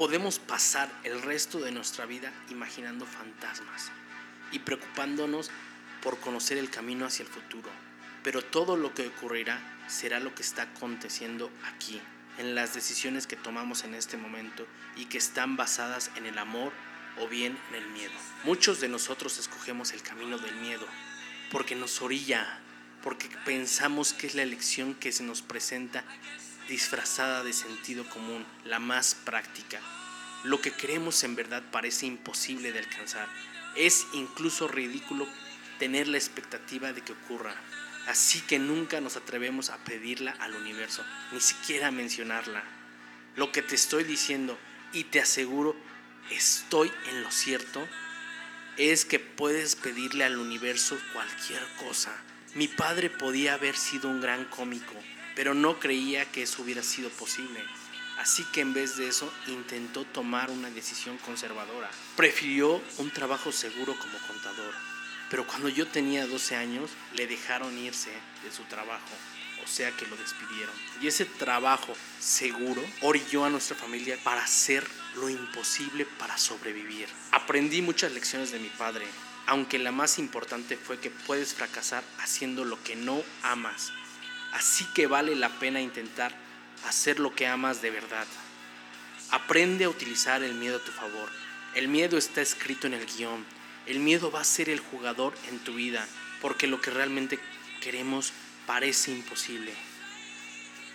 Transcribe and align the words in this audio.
Podemos 0.00 0.38
pasar 0.38 0.90
el 1.04 1.20
resto 1.20 1.60
de 1.60 1.72
nuestra 1.72 2.06
vida 2.06 2.32
imaginando 2.48 3.04
fantasmas 3.04 3.90
y 4.50 4.60
preocupándonos 4.60 5.50
por 6.02 6.18
conocer 6.20 6.56
el 6.56 6.70
camino 6.70 7.04
hacia 7.04 7.24
el 7.24 7.28
futuro, 7.28 7.68
pero 8.22 8.40
todo 8.40 8.78
lo 8.78 8.94
que 8.94 9.08
ocurrirá 9.08 9.60
será 9.88 10.18
lo 10.18 10.34
que 10.34 10.40
está 10.40 10.62
aconteciendo 10.62 11.50
aquí, 11.66 12.00
en 12.38 12.54
las 12.54 12.72
decisiones 12.72 13.26
que 13.26 13.36
tomamos 13.36 13.84
en 13.84 13.94
este 13.94 14.16
momento 14.16 14.66
y 14.96 15.04
que 15.04 15.18
están 15.18 15.58
basadas 15.58 16.10
en 16.16 16.24
el 16.24 16.38
amor 16.38 16.72
o 17.18 17.28
bien 17.28 17.58
en 17.68 17.74
el 17.74 17.86
miedo. 17.90 18.14
Muchos 18.44 18.80
de 18.80 18.88
nosotros 18.88 19.36
escogemos 19.36 19.92
el 19.92 20.00
camino 20.00 20.38
del 20.38 20.54
miedo 20.62 20.86
porque 21.52 21.76
nos 21.76 22.00
orilla, 22.00 22.58
porque 23.02 23.28
pensamos 23.44 24.14
que 24.14 24.28
es 24.28 24.34
la 24.34 24.44
elección 24.44 24.94
que 24.94 25.12
se 25.12 25.24
nos 25.24 25.42
presenta 25.42 26.04
disfrazada 26.70 27.44
de 27.44 27.52
sentido 27.52 28.08
común, 28.08 28.46
la 28.64 28.78
más 28.78 29.14
práctica. 29.14 29.80
Lo 30.44 30.62
que 30.62 30.72
creemos 30.72 31.22
en 31.24 31.36
verdad 31.36 31.62
parece 31.70 32.06
imposible 32.06 32.72
de 32.72 32.78
alcanzar. 32.78 33.28
Es 33.76 34.06
incluso 34.14 34.68
ridículo 34.68 35.28
tener 35.78 36.08
la 36.08 36.16
expectativa 36.16 36.94
de 36.94 37.02
que 37.02 37.12
ocurra. 37.12 37.54
Así 38.06 38.40
que 38.40 38.58
nunca 38.58 39.00
nos 39.02 39.16
atrevemos 39.16 39.68
a 39.68 39.76
pedirla 39.78 40.30
al 40.38 40.54
universo, 40.54 41.04
ni 41.32 41.40
siquiera 41.40 41.88
a 41.88 41.92
mencionarla. 41.92 42.64
Lo 43.36 43.52
que 43.52 43.60
te 43.60 43.74
estoy 43.74 44.04
diciendo, 44.04 44.58
y 44.92 45.04
te 45.04 45.20
aseguro, 45.20 45.76
estoy 46.30 46.90
en 47.10 47.22
lo 47.22 47.30
cierto, 47.30 47.86
es 48.76 49.04
que 49.04 49.18
puedes 49.18 49.76
pedirle 49.76 50.24
al 50.24 50.38
universo 50.38 50.98
cualquier 51.12 51.62
cosa. 51.84 52.16
Mi 52.54 52.68
padre 52.68 53.10
podía 53.10 53.54
haber 53.54 53.76
sido 53.76 54.08
un 54.08 54.20
gran 54.20 54.44
cómico, 54.46 54.94
pero 55.40 55.54
no 55.54 55.80
creía 55.80 56.30
que 56.30 56.42
eso 56.42 56.60
hubiera 56.60 56.82
sido 56.82 57.08
posible. 57.08 57.64
Así 58.18 58.44
que 58.52 58.60
en 58.60 58.74
vez 58.74 58.98
de 58.98 59.08
eso 59.08 59.32
intentó 59.46 60.04
tomar 60.04 60.50
una 60.50 60.68
decisión 60.68 61.16
conservadora. 61.16 61.90
Prefirió 62.14 62.82
un 62.98 63.10
trabajo 63.10 63.50
seguro 63.50 63.96
como 63.98 64.18
contador. 64.26 64.74
Pero 65.30 65.46
cuando 65.46 65.70
yo 65.70 65.88
tenía 65.88 66.26
12 66.26 66.56
años, 66.56 66.90
le 67.14 67.26
dejaron 67.26 67.78
irse 67.78 68.10
de 68.44 68.52
su 68.52 68.64
trabajo. 68.64 69.08
O 69.64 69.66
sea 69.66 69.90
que 69.92 70.06
lo 70.08 70.16
despidieron. 70.18 70.74
Y 71.00 71.06
ese 71.06 71.24
trabajo 71.24 71.94
seguro 72.18 72.84
orilló 73.00 73.46
a 73.46 73.48
nuestra 73.48 73.78
familia 73.78 74.18
para 74.22 74.44
hacer 74.44 74.86
lo 75.14 75.30
imposible 75.30 76.04
para 76.18 76.36
sobrevivir. 76.36 77.08
Aprendí 77.32 77.80
muchas 77.80 78.12
lecciones 78.12 78.50
de 78.50 78.58
mi 78.58 78.68
padre, 78.68 79.06
aunque 79.46 79.78
la 79.78 79.90
más 79.90 80.18
importante 80.18 80.76
fue 80.76 81.00
que 81.00 81.08
puedes 81.08 81.54
fracasar 81.54 82.04
haciendo 82.18 82.66
lo 82.66 82.82
que 82.84 82.94
no 82.94 83.22
amas. 83.42 83.90
Así 84.52 84.84
que 84.94 85.06
vale 85.06 85.36
la 85.36 85.48
pena 85.48 85.80
intentar 85.80 86.34
hacer 86.86 87.20
lo 87.20 87.34
que 87.34 87.46
amas 87.46 87.82
de 87.82 87.90
verdad. 87.90 88.26
Aprende 89.30 89.84
a 89.84 89.88
utilizar 89.88 90.42
el 90.42 90.54
miedo 90.54 90.78
a 90.78 90.84
tu 90.84 90.90
favor. 90.90 91.30
El 91.74 91.88
miedo 91.88 92.18
está 92.18 92.40
escrito 92.40 92.86
en 92.86 92.94
el 92.94 93.06
guion. 93.06 93.44
El 93.86 94.00
miedo 94.00 94.30
va 94.30 94.40
a 94.40 94.44
ser 94.44 94.68
el 94.68 94.80
jugador 94.80 95.34
en 95.48 95.58
tu 95.60 95.74
vida, 95.74 96.06
porque 96.40 96.66
lo 96.66 96.80
que 96.80 96.90
realmente 96.90 97.38
queremos 97.80 98.32
parece 98.66 99.12
imposible. 99.12 99.72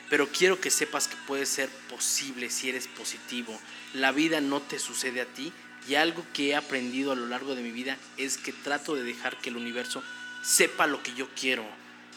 Pero 0.09 0.27
quiero 0.27 0.59
que 0.59 0.69
sepas 0.69 1.07
que 1.07 1.15
puede 1.27 1.45
ser 1.45 1.69
posible 1.89 2.49
si 2.49 2.69
eres 2.69 2.87
positivo. 2.87 3.59
La 3.93 4.11
vida 4.11 4.41
no 4.41 4.61
te 4.61 4.79
sucede 4.79 5.21
a 5.21 5.25
ti 5.25 5.51
y 5.87 5.95
algo 5.95 6.25
que 6.33 6.49
he 6.49 6.55
aprendido 6.55 7.11
a 7.11 7.15
lo 7.15 7.25
largo 7.27 7.55
de 7.55 7.63
mi 7.63 7.71
vida 7.71 7.97
es 8.17 8.37
que 8.37 8.53
trato 8.53 8.95
de 8.95 9.03
dejar 9.03 9.37
que 9.39 9.49
el 9.49 9.57
universo 9.57 10.03
sepa 10.43 10.87
lo 10.87 11.01
que 11.01 11.13
yo 11.13 11.27
quiero 11.39 11.65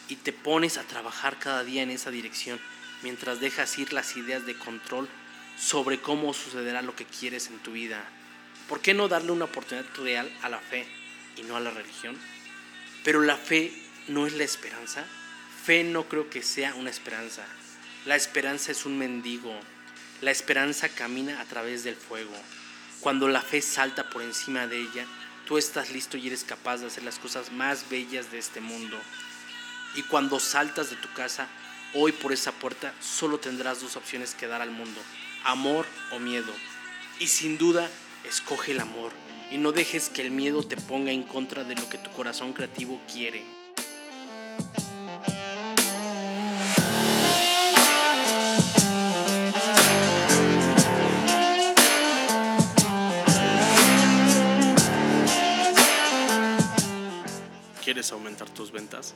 y 0.09 0.15
te 0.17 0.33
pones 0.33 0.77
a 0.77 0.83
trabajar 0.83 1.39
cada 1.39 1.63
día 1.63 1.83
en 1.83 1.91
esa 1.91 2.11
dirección 2.11 2.59
mientras 3.03 3.39
dejas 3.39 3.77
ir 3.77 3.93
las 3.93 4.17
ideas 4.17 4.45
de 4.45 4.57
control 4.57 5.07
sobre 5.57 6.01
cómo 6.01 6.33
sucederá 6.33 6.81
lo 6.81 6.95
que 6.95 7.05
quieres 7.05 7.47
en 7.47 7.59
tu 7.59 7.71
vida. 7.71 8.03
¿Por 8.67 8.81
qué 8.81 8.93
no 8.93 9.07
darle 9.07 9.31
una 9.31 9.45
oportunidad 9.45 9.85
real 9.97 10.31
a 10.41 10.49
la 10.49 10.59
fe 10.59 10.85
y 11.37 11.43
no 11.43 11.55
a 11.55 11.59
la 11.59 11.71
religión? 11.71 12.17
Pero 13.03 13.21
la 13.21 13.37
fe 13.37 13.71
no 14.07 14.27
es 14.27 14.33
la 14.33 14.43
esperanza. 14.43 15.05
Fe 15.65 15.83
no 15.83 16.07
creo 16.07 16.29
que 16.29 16.43
sea 16.43 16.75
una 16.75 16.89
esperanza. 16.89 17.45
La 18.05 18.15
esperanza 18.15 18.71
es 18.71 18.85
un 18.85 18.97
mendigo. 18.97 19.57
La 20.21 20.31
esperanza 20.31 20.89
camina 20.89 21.39
a 21.39 21.45
través 21.45 21.83
del 21.83 21.95
fuego. 21.95 22.35
Cuando 22.99 23.27
la 23.27 23.41
fe 23.41 23.61
salta 23.61 24.09
por 24.09 24.21
encima 24.21 24.67
de 24.67 24.79
ella, 24.79 25.05
tú 25.45 25.57
estás 25.57 25.91
listo 25.91 26.17
y 26.17 26.27
eres 26.27 26.43
capaz 26.43 26.77
de 26.77 26.87
hacer 26.87 27.03
las 27.03 27.19
cosas 27.19 27.51
más 27.51 27.89
bellas 27.89 28.31
de 28.31 28.37
este 28.37 28.59
mundo. 28.59 28.99
Y 29.95 30.03
cuando 30.03 30.39
saltas 30.39 30.89
de 30.89 30.95
tu 30.95 31.11
casa, 31.13 31.47
hoy 31.93 32.11
por 32.11 32.31
esa 32.31 32.51
puerta, 32.51 32.93
solo 32.99 33.39
tendrás 33.39 33.81
dos 33.81 33.95
opciones 33.95 34.35
que 34.35 34.47
dar 34.47 34.61
al 34.61 34.71
mundo, 34.71 34.99
amor 35.43 35.85
o 36.11 36.19
miedo. 36.19 36.53
Y 37.19 37.27
sin 37.27 37.57
duda, 37.57 37.89
escoge 38.23 38.71
el 38.71 38.79
amor 38.79 39.11
y 39.51 39.57
no 39.57 39.71
dejes 39.71 40.09
que 40.09 40.21
el 40.21 40.31
miedo 40.31 40.63
te 40.63 40.77
ponga 40.77 41.11
en 41.11 41.23
contra 41.23 41.63
de 41.63 41.75
lo 41.75 41.89
que 41.89 41.97
tu 41.97 42.11
corazón 42.11 42.53
creativo 42.53 43.01
quiere. 43.11 43.43
¿Quieres 57.83 58.11
aumentar 58.11 58.47
tus 58.51 58.71
ventas? 58.71 59.15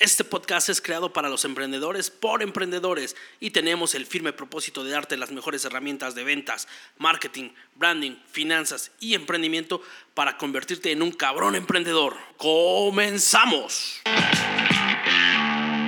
Este 0.00 0.22
podcast 0.22 0.68
es 0.68 0.80
creado 0.80 1.12
para 1.12 1.28
los 1.28 1.44
emprendedores 1.44 2.08
por 2.08 2.40
emprendedores 2.40 3.16
y 3.40 3.50
tenemos 3.50 3.96
el 3.96 4.06
firme 4.06 4.32
propósito 4.32 4.84
de 4.84 4.92
darte 4.92 5.16
las 5.16 5.32
mejores 5.32 5.64
herramientas 5.64 6.14
de 6.14 6.22
ventas, 6.22 6.68
marketing, 6.98 7.50
branding, 7.74 8.14
finanzas 8.30 8.92
y 9.00 9.14
emprendimiento 9.14 9.82
para 10.14 10.36
convertirte 10.38 10.92
en 10.92 11.02
un 11.02 11.10
cabrón 11.10 11.56
emprendedor. 11.56 12.16
¡Comenzamos! 12.36 14.00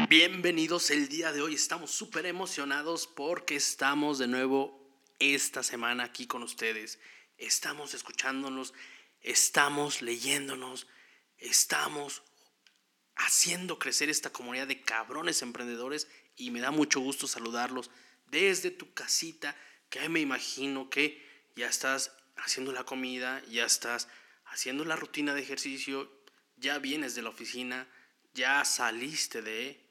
Bienvenidos 0.09 0.91
el 0.91 1.07
día 1.07 1.31
de 1.31 1.43
hoy. 1.43 1.55
Estamos 1.55 1.93
súper 1.93 2.27
emocionados 2.27 3.07
porque 3.07 3.55
estamos 3.55 4.19
de 4.19 4.27
nuevo 4.27 4.77
esta 5.21 5.63
semana 5.63 6.03
aquí 6.03 6.27
con 6.27 6.43
ustedes. 6.43 6.99
Estamos 7.39 7.95
escuchándonos, 7.95 8.75
estamos 9.23 10.03
leyéndonos, 10.03 10.89
estamos 11.39 12.25
haciendo 13.27 13.79
crecer 13.79 14.09
esta 14.09 14.31
comunidad 14.31 14.67
de 14.67 14.81
cabrones 14.81 15.43
emprendedores 15.43 16.09
y 16.37 16.51
me 16.51 16.61
da 16.61 16.71
mucho 16.71 17.01
gusto 17.01 17.27
saludarlos 17.27 17.91
desde 18.31 18.71
tu 18.71 18.93
casita, 18.95 19.57
que 19.89 20.09
me 20.09 20.21
imagino 20.21 20.89
que 20.89 21.23
ya 21.57 21.69
estás 21.69 22.13
haciendo 22.37 22.73
la 22.73 22.85
comida, 22.85 23.43
ya 23.51 23.65
estás 23.65 24.09
haciendo 24.47 24.85
la 24.85 24.97
rutina 24.97 25.35
de 25.35 25.43
ejercicio, 25.43 26.11
ya 26.57 26.79
vienes 26.79 27.15
de 27.15 27.23
la 27.23 27.31
oficina, 27.31 27.89
ya 28.33 28.65
saliste 28.65 29.43
de 29.43 29.85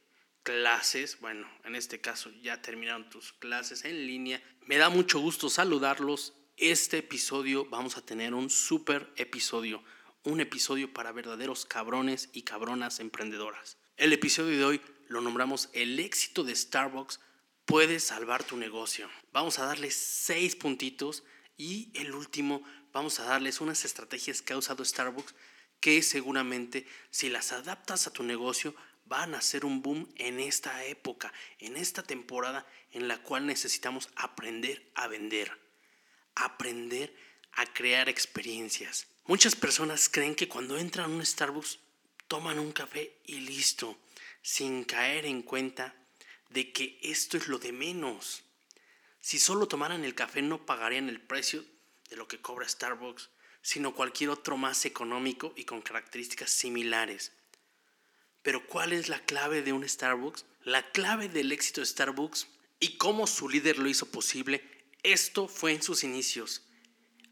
clases, 0.43 1.19
bueno, 1.19 1.47
en 1.65 1.75
este 1.75 2.01
caso 2.01 2.31
ya 2.41 2.61
terminaron 2.61 3.09
tus 3.09 3.33
clases 3.33 3.85
en 3.85 4.07
línea. 4.07 4.41
Me 4.65 4.77
da 4.77 4.89
mucho 4.89 5.19
gusto 5.19 5.49
saludarlos. 5.49 6.33
Este 6.57 6.97
episodio 6.97 7.65
vamos 7.65 7.97
a 7.97 8.05
tener 8.05 8.33
un 8.33 8.49
super 8.49 9.11
episodio 9.17 9.83
un 10.23 10.41
episodio 10.41 10.93
para 10.93 11.11
verdaderos 11.11 11.65
cabrones 11.65 12.29
y 12.33 12.41
cabronas 12.41 12.99
emprendedoras. 12.99 13.77
El 13.97 14.13
episodio 14.13 14.57
de 14.57 14.65
hoy 14.65 14.81
lo 15.07 15.21
nombramos 15.21 15.69
El 15.73 15.99
éxito 15.99 16.43
de 16.43 16.55
Starbucks 16.55 17.19
puede 17.65 17.99
salvar 17.99 18.43
tu 18.43 18.57
negocio. 18.57 19.09
Vamos 19.31 19.59
a 19.59 19.65
darles 19.65 19.95
seis 19.95 20.55
puntitos 20.55 21.23
y 21.57 21.91
el 21.93 22.13
último 22.13 22.63
vamos 22.91 23.19
a 23.19 23.25
darles 23.25 23.61
unas 23.61 23.85
estrategias 23.85 24.41
que 24.41 24.53
ha 24.53 24.57
usado 24.57 24.83
Starbucks 24.83 25.35
que 25.79 26.01
seguramente 26.01 26.85
si 27.09 27.29
las 27.29 27.51
adaptas 27.51 28.07
a 28.07 28.11
tu 28.11 28.23
negocio 28.23 28.75
van 29.05 29.33
a 29.33 29.41
ser 29.41 29.65
un 29.65 29.81
boom 29.81 30.07
en 30.17 30.39
esta 30.39 30.83
época, 30.85 31.33
en 31.57 31.77
esta 31.77 32.03
temporada 32.03 32.67
en 32.91 33.07
la 33.07 33.21
cual 33.23 33.45
necesitamos 33.45 34.09
aprender 34.15 34.91
a 34.95 35.07
vender, 35.07 35.51
aprender 36.35 37.15
a 37.53 37.65
crear 37.65 38.09
experiencias. 38.09 39.07
Muchas 39.29 39.55
personas 39.55 40.09
creen 40.09 40.33
que 40.33 40.49
cuando 40.49 40.75
entran 40.79 41.11
a 41.11 41.13
un 41.13 41.23
Starbucks 41.23 41.77
toman 42.27 42.57
un 42.57 42.71
café 42.71 43.15
y 43.27 43.41
listo, 43.41 43.95
sin 44.41 44.83
caer 44.83 45.27
en 45.27 45.43
cuenta 45.43 45.93
de 46.49 46.71
que 46.71 46.97
esto 47.03 47.37
es 47.37 47.47
lo 47.47 47.59
de 47.59 47.71
menos. 47.71 48.41
Si 49.21 49.37
solo 49.37 49.67
tomaran 49.67 50.03
el 50.03 50.15
café 50.15 50.41
no 50.41 50.65
pagarían 50.65 51.09
el 51.09 51.21
precio 51.21 51.63
de 52.09 52.15
lo 52.15 52.27
que 52.27 52.41
cobra 52.41 52.67
Starbucks. 52.67 53.29
sino 53.61 53.93
cualquier 53.93 54.31
otro 54.31 54.57
más 54.57 54.85
económico 54.85 55.53
y 55.55 55.65
con 55.65 55.83
características 55.83 56.49
similares. 56.49 57.31
Pero 58.41 58.65
¿cuál 58.65 58.93
es 58.93 59.09
la 59.09 59.19
clave 59.19 59.61
de 59.61 59.73
un 59.73 59.87
Starbucks? 59.87 60.43
La 60.63 60.91
clave 60.91 61.29
del 61.29 61.51
éxito 61.51 61.81
de 61.81 61.85
Starbucks 61.85 62.47
y 62.79 62.97
cómo 62.97 63.27
su 63.27 63.47
líder 63.47 63.77
lo 63.77 63.89
hizo 63.89 64.07
posible, 64.07 64.63
esto 65.03 65.47
fue 65.47 65.73
en 65.73 65.83
sus 65.83 66.03
inicios. 66.03 66.63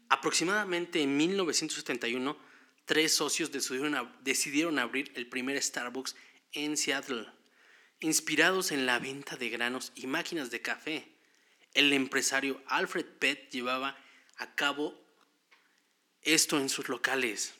Aproximadamente 0.08 1.02
en 1.02 1.16
1971, 1.16 2.36
tres 2.84 3.14
socios 3.14 3.52
decidieron, 3.52 4.10
decidieron 4.22 4.78
abrir 4.78 5.12
el 5.14 5.28
primer 5.28 5.62
Starbucks 5.62 6.16
en 6.52 6.76
Seattle, 6.76 7.26
inspirados 8.00 8.72
en 8.72 8.86
la 8.86 8.98
venta 8.98 9.36
de 9.36 9.50
granos 9.50 9.92
y 9.94 10.06
máquinas 10.06 10.50
de 10.50 10.62
café. 10.62 11.08
El 11.74 11.92
empresario 11.92 12.62
Alfred 12.66 13.04
Pett 13.04 13.50
llevaba 13.50 13.96
a 14.38 14.54
cabo 14.54 14.98
esto 16.22 16.58
en 16.58 16.68
sus 16.68 16.88
locales. 16.88 17.54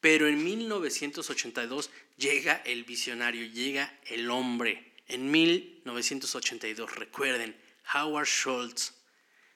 Pero 0.00 0.28
en 0.28 0.42
1982 0.42 1.90
llega 2.16 2.62
el 2.64 2.84
visionario, 2.84 3.46
llega 3.46 3.98
el 4.06 4.30
hombre. 4.30 4.94
En 5.08 5.30
1982, 5.30 6.94
recuerden, 6.94 7.60
Howard 7.94 8.26
Schultz 8.26 8.94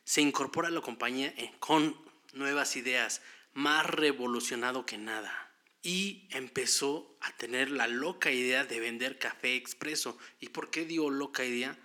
se 0.03 0.21
incorpora 0.21 0.69
a 0.69 0.73
la 0.73 0.81
compañía 0.81 1.33
con 1.61 1.97
nuevas 2.35 2.77
ideas, 2.77 3.23
más 3.53 3.87
revolucionado 3.87 4.87
que 4.87 4.99
nada. 4.99 5.53
Y 5.83 6.29
empezó 6.31 7.17
a 7.21 7.37
tener 7.37 7.71
la 7.71 7.87
loca 7.87 8.31
idea 8.31 8.65
de 8.65 8.81
vender 8.81 9.19
café 9.19 9.55
expreso. 9.55 10.19
¿Y 10.41 10.49
por 10.49 10.71
qué 10.71 10.85
digo 10.85 11.11
loca 11.11 11.45
idea? 11.45 11.79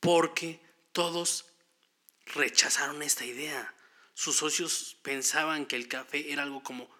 Porque 0.00 0.60
todos 0.92 1.46
rechazaron 2.26 3.02
esta 3.02 3.24
idea. 3.24 3.74
Sus 4.14 4.36
socios 4.36 4.98
pensaban 5.02 5.66
que 5.66 5.76
el 5.76 5.88
café 5.88 6.32
era 6.32 6.42
algo 6.42 6.62
como 6.62 6.90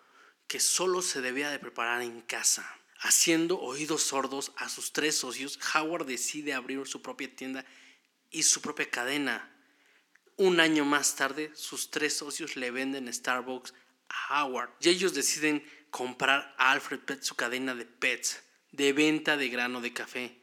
que 0.46 0.60
solo 0.60 1.02
se 1.02 1.20
debía 1.20 1.50
de 1.50 1.58
preparar 1.58 2.02
en 2.02 2.20
casa. 2.22 2.78
Haciendo 3.00 3.58
oídos 3.60 4.02
sordos 4.04 4.52
a 4.56 4.68
sus 4.68 4.92
tres 4.92 5.16
socios, 5.16 5.58
Howard 5.74 6.06
decide 6.06 6.54
abrir 6.54 6.86
su 6.86 7.02
propia 7.02 7.34
tienda 7.34 7.64
y 8.30 8.44
su 8.44 8.60
propia 8.60 8.88
cadena. 8.88 9.51
Un 10.42 10.58
año 10.58 10.84
más 10.84 11.14
tarde, 11.14 11.52
sus 11.54 11.92
tres 11.92 12.16
socios 12.16 12.56
le 12.56 12.72
venden 12.72 13.12
Starbucks 13.14 13.74
a 14.08 14.44
Howard 14.44 14.70
y 14.80 14.88
ellos 14.88 15.14
deciden 15.14 15.64
comprar 15.88 16.52
a 16.58 16.72
Alfred 16.72 16.98
Pet 16.98 17.22
su 17.22 17.36
cadena 17.36 17.76
de 17.76 17.86
pets 17.86 18.42
de 18.72 18.92
venta 18.92 19.36
de 19.36 19.48
grano 19.48 19.80
de 19.80 19.92
café. 19.92 20.40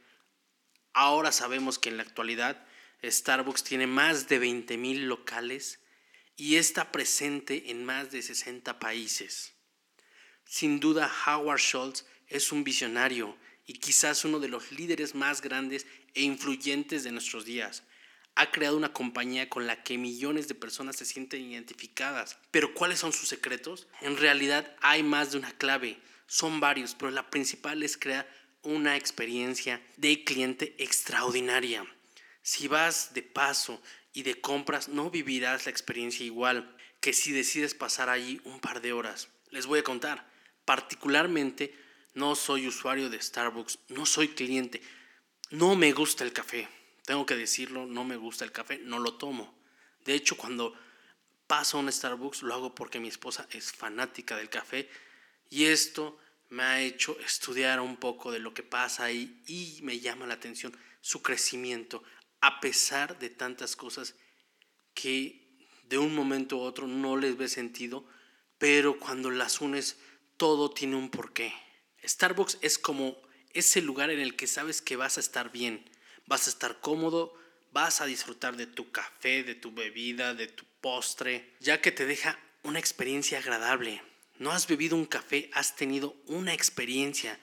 Ahora 0.93 1.33
sabemos 1.33 1.79
que 1.79 1.89
en 1.89 1.97
la 1.97 2.03
actualidad 2.03 2.65
Starbucks 3.03 3.65
tiene 3.65 3.87
más 3.87 4.29
de 4.29 4.39
20.000 4.41 5.01
locales 5.01 5.81
y 6.37 6.55
está 6.55 6.93
presente 6.93 7.69
en 7.69 7.83
más 7.83 8.09
de 8.09 8.21
60 8.21 8.79
países. 8.79 9.51
Sin 10.45 10.79
duda, 10.79 11.11
Howard 11.27 11.59
Schultz 11.59 12.05
es 12.27 12.53
un 12.53 12.63
visionario 12.63 13.37
y 13.65 13.73
quizás 13.73 14.23
uno 14.23 14.39
de 14.39 14.47
los 14.47 14.71
líderes 14.71 15.13
más 15.13 15.41
grandes 15.41 15.85
e 16.13 16.21
influyentes 16.21 17.03
de 17.03 17.11
nuestros 17.11 17.43
días. 17.43 17.83
Ha 18.35 18.51
creado 18.51 18.77
una 18.77 18.93
compañía 18.93 19.49
con 19.49 19.67
la 19.67 19.83
que 19.83 19.97
millones 19.97 20.47
de 20.47 20.55
personas 20.55 20.95
se 20.95 21.05
sienten 21.05 21.41
identificadas. 21.41 22.37
Pero 22.51 22.73
¿cuáles 22.73 22.99
son 22.99 23.11
sus 23.11 23.27
secretos? 23.27 23.87
En 24.01 24.17
realidad 24.17 24.75
hay 24.81 25.03
más 25.03 25.31
de 25.31 25.37
una 25.37 25.51
clave. 25.51 25.99
Son 26.27 26.59
varios, 26.59 26.95
pero 26.95 27.11
la 27.11 27.29
principal 27.29 27.83
es 27.83 27.97
crear 27.97 28.29
una 28.61 28.97
experiencia 28.97 29.81
de 29.97 30.23
cliente 30.23 30.75
extraordinaria. 30.79 31.85
Si 32.41 32.67
vas 32.67 33.13
de 33.13 33.23
paso 33.23 33.81
y 34.13 34.23
de 34.23 34.39
compras 34.39 34.89
no 34.89 35.09
vivirás 35.09 35.65
la 35.65 35.71
experiencia 35.71 36.25
igual 36.25 36.75
que 36.99 37.13
si 37.13 37.31
decides 37.31 37.73
pasar 37.73 38.09
allí 38.09 38.41
un 38.43 38.59
par 38.59 38.81
de 38.81 38.93
horas. 38.93 39.29
Les 39.51 39.65
voy 39.65 39.79
a 39.79 39.83
contar, 39.83 40.29
particularmente 40.65 41.73
no 42.13 42.35
soy 42.35 42.67
usuario 42.67 43.09
de 43.09 43.21
Starbucks, 43.21 43.79
no 43.89 44.05
soy 44.05 44.29
cliente, 44.29 44.81
no 45.51 45.75
me 45.75 45.91
gusta 45.93 46.23
el 46.23 46.33
café, 46.33 46.67
tengo 47.09 47.25
que 47.25 47.35
decirlo, 47.35 47.87
no 47.87 48.03
me 48.03 48.17
gusta 48.17 48.45
el 48.45 48.51
café, 48.51 48.77
no 48.83 48.99
lo 48.99 49.15
tomo. 49.15 49.51
De 50.05 50.13
hecho, 50.13 50.37
cuando 50.37 50.75
paso 51.47 51.77
a 51.77 51.79
un 51.79 51.91
Starbucks 51.91 52.43
lo 52.43 52.53
hago 52.53 52.75
porque 52.75 52.99
mi 52.99 53.07
esposa 53.07 53.47
es 53.49 53.71
fanática 53.71 54.37
del 54.37 54.51
café 54.51 54.87
y 55.49 55.65
esto 55.65 56.19
me 56.49 56.61
ha 56.61 56.81
hecho 56.81 57.17
estudiar 57.21 57.79
un 57.79 57.97
poco 57.97 58.31
de 58.31 58.37
lo 58.37 58.53
que 58.53 58.61
pasa 58.61 59.05
ahí 59.05 59.41
y 59.47 59.79
me 59.81 59.99
llama 59.99 60.27
la 60.27 60.35
atención 60.35 60.77
su 61.01 61.23
crecimiento 61.23 62.03
a 62.41 62.59
pesar 62.59 63.17
de 63.17 63.31
tantas 63.31 63.75
cosas 63.75 64.13
que 64.93 65.67
de 65.85 65.97
un 65.97 66.13
momento 66.13 66.57
a 66.57 66.59
otro 66.59 66.85
no 66.85 67.17
les 67.17 67.37
ve 67.37 67.47
sentido, 67.47 68.05
pero 68.59 68.99
cuando 68.99 69.31
las 69.31 69.61
unes 69.61 69.97
todo 70.37 70.69
tiene 70.69 70.95
un 70.95 71.09
porqué. 71.09 71.55
Starbucks 72.03 72.59
es 72.61 72.77
como 72.77 73.19
ese 73.55 73.81
lugar 73.81 74.11
en 74.11 74.19
el 74.19 74.35
que 74.35 74.45
sabes 74.45 74.83
que 74.83 74.95
vas 74.95 75.17
a 75.17 75.21
estar 75.21 75.51
bien, 75.51 75.89
vas 76.29 76.45
a 76.45 76.51
estar 76.51 76.79
cómodo, 76.79 77.33
vas 77.73 78.01
a 78.01 78.05
disfrutar 78.05 78.55
de 78.55 78.67
tu 78.67 78.91
café, 78.91 79.43
de 79.43 79.55
tu 79.55 79.71
bebida, 79.73 80.35
de 80.35 80.47
tu 80.47 80.63
postre, 80.79 81.55
ya 81.59 81.81
que 81.81 81.91
te 81.91 82.05
deja 82.05 82.39
una 82.63 82.79
experiencia 82.79 83.39
agradable. 83.39 84.01
No 84.37 84.51
has 84.51 84.67
bebido 84.67 84.95
un 84.95 85.07
café, 85.07 85.49
has 85.53 85.75
tenido 85.75 86.15
una 86.27 86.53
experiencia, 86.53 87.37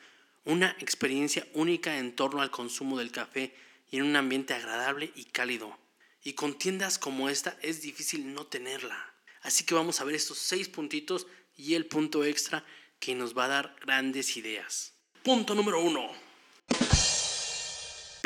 una 0.45 0.71
experiencia 0.79 1.47
única 1.53 1.99
en 1.99 2.15
torno 2.15 2.41
al 2.41 2.53
consumo 2.53 2.99
del 2.99 3.11
café 3.11 3.55
y 3.91 3.99
en 3.99 4.05
un 4.05 4.17
ambiente 4.17 4.55
agradable 4.55 5.13
y 5.17 5.25
cálido. 5.25 5.77
Y 6.23 6.35
con 6.35 6.57
tiendas 6.57 6.99
como 6.99 7.29
esta 7.29 7.59
es 7.63 7.83
difícil 7.83 8.33
no 8.33 8.47
tenerla. 8.47 9.15
Así 9.43 9.65
que 9.65 9.75
vamos 9.75 10.01
a 10.01 10.05
ver 10.05 10.15
estos 10.15 10.39
seis 10.39 10.69
puntitos 10.69 11.27
y 11.57 11.75
el 11.75 11.87
punto 11.87 12.25
extra 12.25 12.65
que 13.01 13.17
nos 13.17 13.37
va 13.37 13.47
a 13.47 13.49
dar 13.49 13.77
grandes 13.81 14.37
ideas. 14.37 14.95
Punto 15.23 15.55
número 15.57 15.81
uno. 15.81 16.26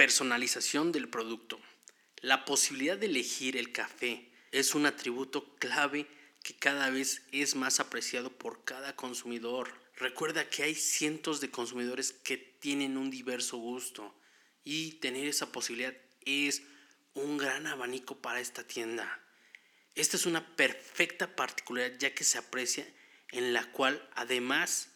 Personalización 0.00 0.92
del 0.92 1.10
producto. 1.10 1.60
La 2.22 2.46
posibilidad 2.46 2.96
de 2.96 3.04
elegir 3.04 3.58
el 3.58 3.70
café 3.70 4.32
es 4.50 4.74
un 4.74 4.86
atributo 4.86 5.54
clave 5.56 6.06
que 6.42 6.56
cada 6.56 6.88
vez 6.88 7.20
es 7.32 7.54
más 7.54 7.80
apreciado 7.80 8.30
por 8.30 8.64
cada 8.64 8.96
consumidor. 8.96 9.78
Recuerda 9.96 10.48
que 10.48 10.62
hay 10.62 10.74
cientos 10.74 11.42
de 11.42 11.50
consumidores 11.50 12.14
que 12.14 12.38
tienen 12.38 12.96
un 12.96 13.10
diverso 13.10 13.58
gusto 13.58 14.14
y 14.64 14.92
tener 14.92 15.26
esa 15.26 15.52
posibilidad 15.52 15.94
es 16.24 16.62
un 17.12 17.36
gran 17.36 17.66
abanico 17.66 18.22
para 18.22 18.40
esta 18.40 18.66
tienda. 18.66 19.22
Esta 19.94 20.16
es 20.16 20.24
una 20.24 20.56
perfecta 20.56 21.36
particularidad 21.36 21.98
ya 21.98 22.14
que 22.14 22.24
se 22.24 22.38
aprecia 22.38 22.90
en 23.32 23.52
la 23.52 23.70
cual 23.70 24.08
además 24.14 24.88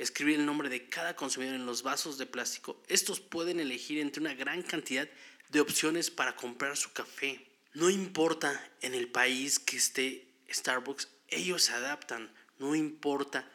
escribir 0.00 0.40
el 0.40 0.46
nombre 0.46 0.68
de 0.68 0.88
cada 0.88 1.14
consumidor 1.14 1.54
en 1.54 1.66
los 1.66 1.82
vasos 1.82 2.16
de 2.16 2.26
plástico, 2.26 2.82
estos 2.88 3.20
pueden 3.20 3.60
elegir 3.60 3.98
entre 3.98 4.20
una 4.20 4.34
gran 4.34 4.62
cantidad 4.62 5.08
de 5.50 5.60
opciones 5.60 6.10
para 6.10 6.36
comprar 6.36 6.76
su 6.76 6.92
café. 6.92 7.46
No 7.74 7.90
importa 7.90 8.72
en 8.80 8.94
el 8.94 9.08
país 9.08 9.58
que 9.58 9.76
esté 9.76 10.26
Starbucks, 10.50 11.08
ellos 11.28 11.64
se 11.64 11.72
adaptan, 11.72 12.32
no 12.58 12.74
importa 12.74 13.50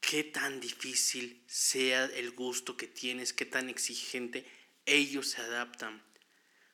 qué 0.00 0.24
tan 0.24 0.60
difícil 0.60 1.44
sea 1.46 2.06
el 2.06 2.30
gusto 2.32 2.76
que 2.76 2.86
tienes, 2.86 3.32
qué 3.32 3.44
tan 3.44 3.68
exigente 3.68 4.46
ellos 4.86 5.28
se 5.28 5.42
adaptan. 5.42 6.02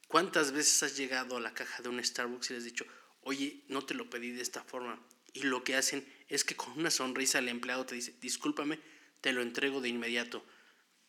¿Cuántas 0.08 0.52
veces 0.52 0.82
has 0.84 0.96
llegado 0.96 1.36
a 1.36 1.40
la 1.40 1.52
caja 1.52 1.82
de 1.82 1.88
un 1.88 2.02
Starbucks 2.02 2.50
y 2.50 2.54
les 2.54 2.60
has 2.60 2.64
dicho, 2.64 2.86
oye, 3.22 3.64
no 3.68 3.84
te 3.84 3.94
lo 3.94 4.08
pedí 4.08 4.30
de 4.30 4.42
esta 4.42 4.62
forma? 4.62 5.04
Y 5.32 5.42
lo 5.42 5.64
que 5.64 5.74
hacen 5.74 6.06
es 6.28 6.44
que 6.44 6.56
con 6.56 6.78
una 6.78 6.90
sonrisa 6.90 7.38
el 7.38 7.48
empleado 7.48 7.86
te 7.86 7.94
dice, 7.94 8.14
discúlpame, 8.20 8.80
te 9.20 9.32
lo 9.32 9.42
entrego 9.42 9.80
de 9.80 9.88
inmediato. 9.88 10.44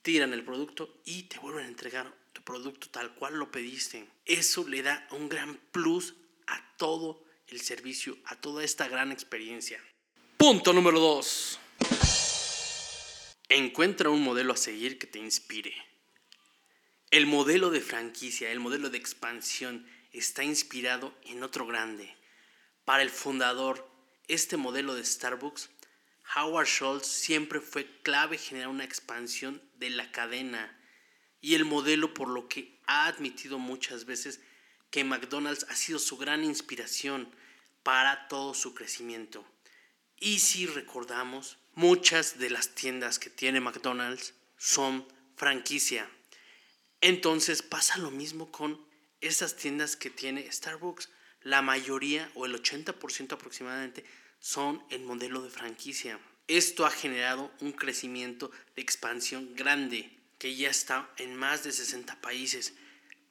Tiran 0.01 0.33
el 0.33 0.43
producto 0.43 1.01
y 1.05 1.23
te 1.23 1.39
vuelven 1.39 1.65
a 1.65 1.67
entregar 1.67 2.13
tu 2.33 2.41
producto 2.43 2.87
tal 2.89 3.13
cual 3.15 3.35
lo 3.35 3.51
pediste. 3.51 4.07
Eso 4.25 4.67
le 4.67 4.81
da 4.81 5.07
un 5.11 5.27
gran 5.27 5.59
plus 5.71 6.15
a 6.45 6.77
todo 6.77 7.23
el 7.47 7.61
servicio, 7.61 8.17
a 8.25 8.35
toda 8.35 8.63
esta 8.63 8.87
gran 8.87 9.11
experiencia. 9.11 9.83
Punto 10.37 10.71
número 10.71 10.99
2. 10.99 11.59
Encuentra 13.49 14.09
un 14.09 14.23
modelo 14.23 14.53
a 14.53 14.57
seguir 14.57 14.99
que 14.99 15.07
te 15.07 15.19
inspire. 15.19 15.73
El 17.09 17.25
modelo 17.25 17.69
de 17.69 17.81
franquicia, 17.81 18.51
el 18.51 18.59
modelo 18.59 18.89
de 18.89 18.97
expansión 18.97 19.87
está 20.11 20.43
inspirado 20.43 21.13
en 21.23 21.43
otro 21.43 21.65
grande. 21.65 22.13
Para 22.83 23.03
el 23.03 23.09
fundador, 23.09 23.89
este 24.27 24.57
modelo 24.57 24.95
de 24.95 25.05
Starbucks, 25.05 25.69
Howard 26.35 26.67
Schultz 26.67 27.07
siempre 27.07 27.61
fue 27.61 28.01
clave 28.01 28.37
generar 28.37 28.69
una 28.69 28.83
expansión 28.83 29.61
de 29.75 29.89
la 29.89 30.11
cadena 30.11 30.77
y 31.39 31.55
el 31.55 31.65
modelo 31.65 32.13
por 32.13 32.27
lo 32.27 32.47
que 32.49 32.79
ha 32.85 33.07
admitido 33.07 33.59
muchas 33.59 34.05
veces 34.05 34.41
que 34.89 35.03
McDonald's 35.03 35.65
ha 35.69 35.75
sido 35.75 35.99
su 35.99 36.17
gran 36.17 36.43
inspiración 36.43 37.33
para 37.83 38.27
todo 38.27 38.53
su 38.53 38.73
crecimiento. 38.73 39.45
Y 40.19 40.39
si 40.39 40.65
recordamos, 40.65 41.57
muchas 41.73 42.39
de 42.39 42.49
las 42.49 42.75
tiendas 42.75 43.19
que 43.19 43.29
tiene 43.29 43.61
McDonald's 43.61 44.33
son 44.57 45.07
franquicia. 45.35 46.09
Entonces 47.01 47.61
pasa 47.61 47.97
lo 47.97 48.11
mismo 48.11 48.51
con 48.51 48.85
esas 49.21 49.55
tiendas 49.55 49.95
que 49.95 50.09
tiene 50.09 50.51
Starbucks. 50.51 51.09
La 51.47 51.61
mayoría 51.61 52.29
o 52.35 52.45
el 52.45 52.61
80% 52.61 53.31
aproximadamente 53.31 54.03
son 54.37 54.83
el 54.89 55.03
modelo 55.03 55.41
de 55.41 55.49
franquicia. 55.49 56.19
Esto 56.49 56.85
ha 56.85 56.91
generado 56.91 57.53
un 57.61 57.71
crecimiento 57.71 58.51
de 58.75 58.81
expansión 58.81 59.55
grande 59.55 60.11
que 60.39 60.57
ya 60.57 60.69
está 60.69 61.09
en 61.15 61.37
más 61.37 61.63
de 61.63 61.71
60 61.71 62.19
países. 62.19 62.73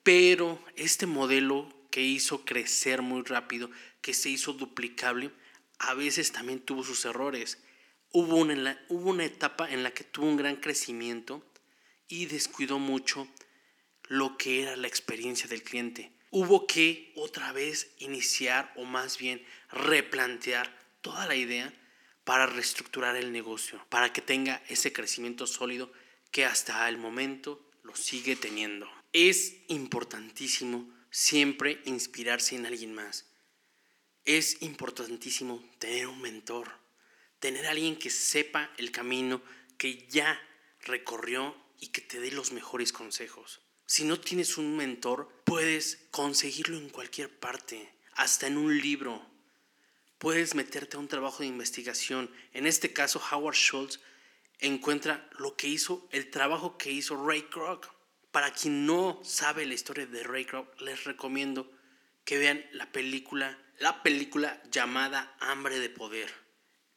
Pero 0.03 0.65
este 0.77 1.05
modelo 1.05 1.69
que 1.91 2.01
hizo 2.01 2.47
crecer 2.47 3.03
muy 3.03 3.21
rápido, 3.21 3.71
que 4.01 4.15
se 4.15 4.31
hizo 4.31 4.55
duplicable, 4.55 5.31
a 5.79 5.93
veces 5.93 6.33
también 6.33 6.61
tuvo 6.61 6.85
sus 6.85 7.05
errores. 7.05 7.59
Hubo 8.13 8.37
una, 8.37 8.83
hubo 8.89 9.11
una 9.11 9.27
etapa 9.27 9.71
en 9.71 9.83
la 9.83 9.91
que 9.91 10.05
tuvo 10.05 10.25
un 10.25 10.39
gran 10.39 10.57
crecimiento 10.57 11.45
y 12.09 12.25
descuidó 12.25 12.79
mucho 12.79 13.29
lo 14.05 14.39
que 14.39 14.63
era 14.63 14.75
la 14.75 14.89
experiencia 14.89 15.49
del 15.49 15.63
cliente. 15.63 16.16
Hubo 16.31 16.67
que 16.67 17.13
otra 17.17 17.53
vez 17.53 17.93
iniciar 17.99 18.73
o 18.77 18.85
más 18.85 19.19
bien 19.19 19.45
replantear 19.71 20.77
toda 21.01 21.27
la 21.27 21.37
idea 21.37 21.73
para 22.25 22.47
reestructurar 22.47 23.17
el 23.17 23.31
negocio, 23.31 23.85
para 23.89 24.13
que 24.13 24.21
tenga 24.21 24.63
ese 24.69 24.93
crecimiento 24.93 25.47
sólido 25.47 25.93
que 26.33 26.45
hasta 26.45 26.89
el 26.89 26.99
momento 26.99 27.71
lo 27.85 27.95
sigue 27.95 28.35
teniendo. 28.35 28.91
Es 29.13 29.55
importantísimo 29.69 30.93
siempre 31.11 31.81
inspirarse 31.85 32.57
en 32.57 32.67
alguien 32.67 32.93
más. 32.93 33.27
Es 34.25 34.61
importantísimo 34.61 35.65
tener 35.79 36.09
un 36.09 36.21
mentor, 36.21 36.73
tener 37.39 37.67
alguien 37.67 37.97
que 37.97 38.11
sepa 38.11 38.73
el 38.77 38.91
camino 38.91 39.41
que 39.79 40.07
ya 40.09 40.41
recorrió 40.81 41.57
y 41.81 41.89
que 41.89 42.01
te 42.01 42.19
dé 42.19 42.33
los 42.33 42.51
mejores 42.53 42.93
consejos. 42.93 43.61
Si 43.89 44.05
no 44.05 44.19
tienes 44.19 44.59
un 44.59 44.77
mentor, 44.77 45.31
puedes 45.45 46.09
conseguirlo 46.11 46.77
en 46.77 46.89
cualquier 46.89 47.31
parte, 47.31 47.89
hasta 48.15 48.49
en 48.49 48.57
un 48.57 48.77
libro. 48.77 49.25
Puedes 50.19 50.57
meterte 50.57 50.97
a 50.97 51.01
un 51.01 51.07
trabajo 51.07 51.39
de 51.41 51.47
investigación. 51.47 52.29
En 52.53 52.67
este 52.67 52.93
caso, 52.93 53.23
Howard 53.31 53.55
Schultz 53.55 54.01
encuentra 54.59 55.31
lo 55.39 55.57
que 55.57 55.69
hizo, 55.69 56.09
el 56.11 56.31
trabajo 56.33 56.77
que 56.77 56.91
hizo 56.91 57.25
Ray 57.25 57.43
Kroc. 57.43 57.89
Para 58.33 58.53
quien 58.53 58.87
no 58.87 59.21
sabe 59.23 59.65
la 59.67 59.75
historia 59.75 60.07
de 60.07 60.25
Ray 60.25 60.47
Kroc, 60.47 60.81
les 60.81 61.05
recomiendo 61.05 61.71
que 62.25 62.39
vean 62.39 62.67
la 62.73 62.91
película, 62.91 63.57
la 63.79 64.03
película 64.03 64.61
llamada 64.73 65.37
Hambre 65.39 65.79
de 65.79 65.91
Poder. 65.91 66.35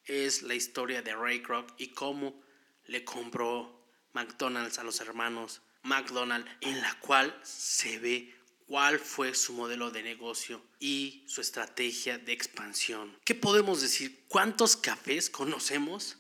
Es 0.05 0.41
la 0.41 0.55
historia 0.55 1.03
de 1.03 1.13
Ray 1.13 1.43
Kroc 1.43 1.71
y 1.77 1.89
cómo 1.89 2.41
le 2.85 3.05
compró 3.05 3.85
McDonald's 4.13 4.79
a 4.79 4.83
los 4.83 5.01
hermanos 5.01 5.61
McDonald, 5.83 6.45
en 6.61 6.81
la 6.81 6.93
cual 6.99 7.39
se 7.43 7.99
ve 7.99 8.35
cuál 8.67 8.99
fue 8.99 9.33
su 9.33 9.53
modelo 9.53 9.89
de 9.91 10.03
negocio 10.03 10.61
y 10.79 11.23
su 11.27 11.41
estrategia 11.41 12.17
de 12.17 12.33
expansión. 12.33 13.17
¿Qué 13.25 13.35
podemos 13.35 13.81
decir? 13.81 14.25
¿Cuántos 14.27 14.75
cafés 14.75 15.29
conocemos 15.29 16.17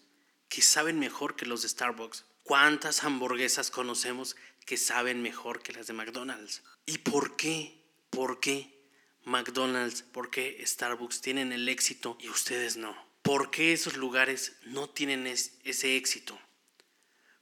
que 0.47 0.61
saben 0.61 0.99
mejor 0.99 1.35
que 1.35 1.45
los 1.45 1.61
de 1.61 1.69
Starbucks? 1.69 2.25
¿Cuántas 2.43 3.03
hamburguesas 3.03 3.69
conocemos 3.69 4.35
que 4.65 4.77
saben 4.77 5.21
mejor 5.21 5.61
que 5.61 5.73
las 5.73 5.87
de 5.87 5.93
McDonald's? 5.93 6.63
¿Y 6.87 6.97
por 6.99 7.35
qué? 7.35 7.85
¿Por 8.09 8.39
qué 8.39 8.79
McDonald's, 9.25 10.01
por 10.01 10.31
qué 10.31 10.63
Starbucks 10.65 11.21
tienen 11.21 11.51
el 11.51 11.69
éxito 11.69 12.17
y 12.19 12.29
ustedes 12.29 12.77
no? 12.77 12.97
¿Por 13.21 13.51
qué 13.51 13.73
esos 13.73 13.95
lugares 13.95 14.53
no 14.63 14.89
tienen 14.89 15.27
ese 15.27 15.97
éxito? 15.97 16.39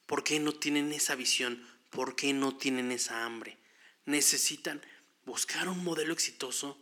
¿Por 0.05 0.25
qué 0.25 0.39
no 0.39 0.53
tienen 0.53 0.91
esa 0.91 1.15
visión? 1.15 1.65
¿Por 1.97 2.15
qué 2.15 2.31
no 2.31 2.55
tienen 2.55 2.91
esa 2.91 3.25
hambre? 3.25 3.57
Necesitan 4.05 4.85
buscar 5.25 5.67
un 5.67 5.83
modelo 5.83 6.13
exitoso 6.13 6.79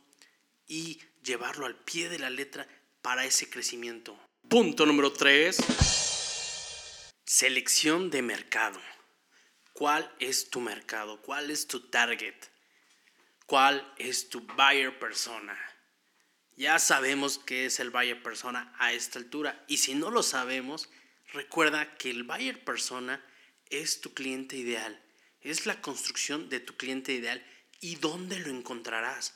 y 0.68 1.00
llevarlo 1.24 1.66
al 1.66 1.78
pie 1.78 2.10
de 2.10 2.20
la 2.20 2.30
letra 2.30 2.68
para 3.02 3.24
ese 3.24 3.50
crecimiento. 3.50 4.20
Punto 4.50 4.86
número 4.86 5.14
3. 5.14 5.56
Selección 7.24 8.10
de 8.10 8.24
mercado. 8.24 8.78
¿Cuál 9.72 10.14
es 10.20 10.50
tu 10.50 10.60
mercado? 10.60 11.22
¿Cuál 11.22 11.50
es 11.50 11.66
tu 11.66 11.90
target? 11.90 12.36
¿Cuál 13.46 13.90
es 13.98 14.28
tu 14.28 14.42
buyer 14.42 15.00
persona? 15.00 15.58
Ya 16.58 16.78
sabemos 16.78 17.40
qué 17.40 17.68
es 17.68 17.80
el 17.80 17.90
buyer 17.90 18.22
persona 18.22 18.76
a 18.80 18.92
esta 18.92 19.18
altura 19.18 19.64
y 19.70 19.78
si 19.78 19.96
no 19.96 20.12
lo 20.12 20.24
sabemos, 20.24 20.90
Recuerda 21.34 21.98
que 21.98 22.10
el 22.12 22.24
buyer 22.24 22.64
persona 22.64 23.22
es 23.70 24.00
tu 24.00 24.14
cliente 24.14 24.56
ideal, 24.56 25.02
es 25.46 25.66
la 25.66 25.80
construcción 25.80 26.50
de 26.50 26.60
tu 26.60 26.76
cliente 26.76 27.14
ideal 27.14 27.46
y 27.80 27.96
dónde 27.96 28.40
lo 28.40 28.50
encontrarás. 28.50 29.36